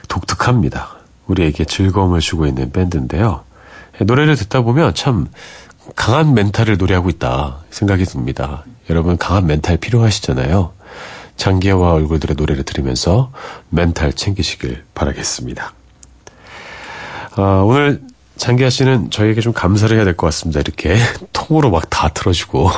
독특합니다. 0.08 1.00
우리에게 1.28 1.66
즐거움을 1.66 2.22
주고 2.22 2.48
있는 2.48 2.72
밴드인데요. 2.72 3.44
노래를 4.00 4.38
듣다 4.38 4.62
보면 4.62 4.94
참 4.94 5.28
강한 5.98 6.34
멘탈을 6.34 6.78
노래하고 6.78 7.10
있다 7.10 7.58
생각이 7.72 8.06
듭니다. 8.06 8.64
여러분 8.90 9.18
강한 9.18 9.48
멘탈 9.48 9.76
필요하시잖아요. 9.76 10.72
장기하와 11.36 11.92
얼굴들의 11.92 12.38
노래를 12.38 12.64
들으면서 12.64 13.34
멘탈 13.70 14.14
챙기시길 14.14 14.86
바라겠습니다. 14.94 15.74
아, 17.36 17.64
오늘 17.66 18.02
장기하 18.38 18.70
씨는 18.70 19.12
저희에게 19.12 19.42
좀 19.42 19.54
감사를 19.54 19.96
해야 19.96 20.04
될 20.06 20.16
것 20.16 20.28
같습니다. 20.28 20.60
이렇게 20.60 20.98
통으로 21.34 21.70
막 21.72 21.90
다 21.90 22.10
틀어주고 22.10 22.70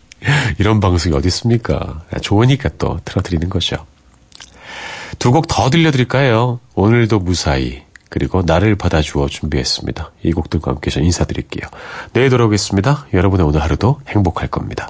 이런 0.58 0.80
방송이 0.80 1.14
어디 1.14 1.28
있습니까? 1.28 2.02
좋으니까 2.20 2.70
또 2.78 2.98
틀어드리는 3.04 3.48
거죠. 3.48 3.76
두 5.18 5.30
곡 5.32 5.46
더 5.48 5.70
들려드릴까요? 5.70 6.60
오늘도 6.74 7.20
무사히 7.20 7.82
그리고 8.10 8.42
나를 8.44 8.76
받아주어 8.76 9.28
준비했습니다. 9.28 10.12
이 10.22 10.32
곡들과 10.32 10.72
함께 10.72 10.90
저 10.90 11.00
인사드릴게요. 11.00 11.68
내일 12.12 12.28
돌아오겠습니다. 12.30 13.06
여러분의 13.14 13.46
오늘 13.46 13.62
하루도 13.62 14.00
행복할 14.08 14.48
겁니다. 14.48 14.88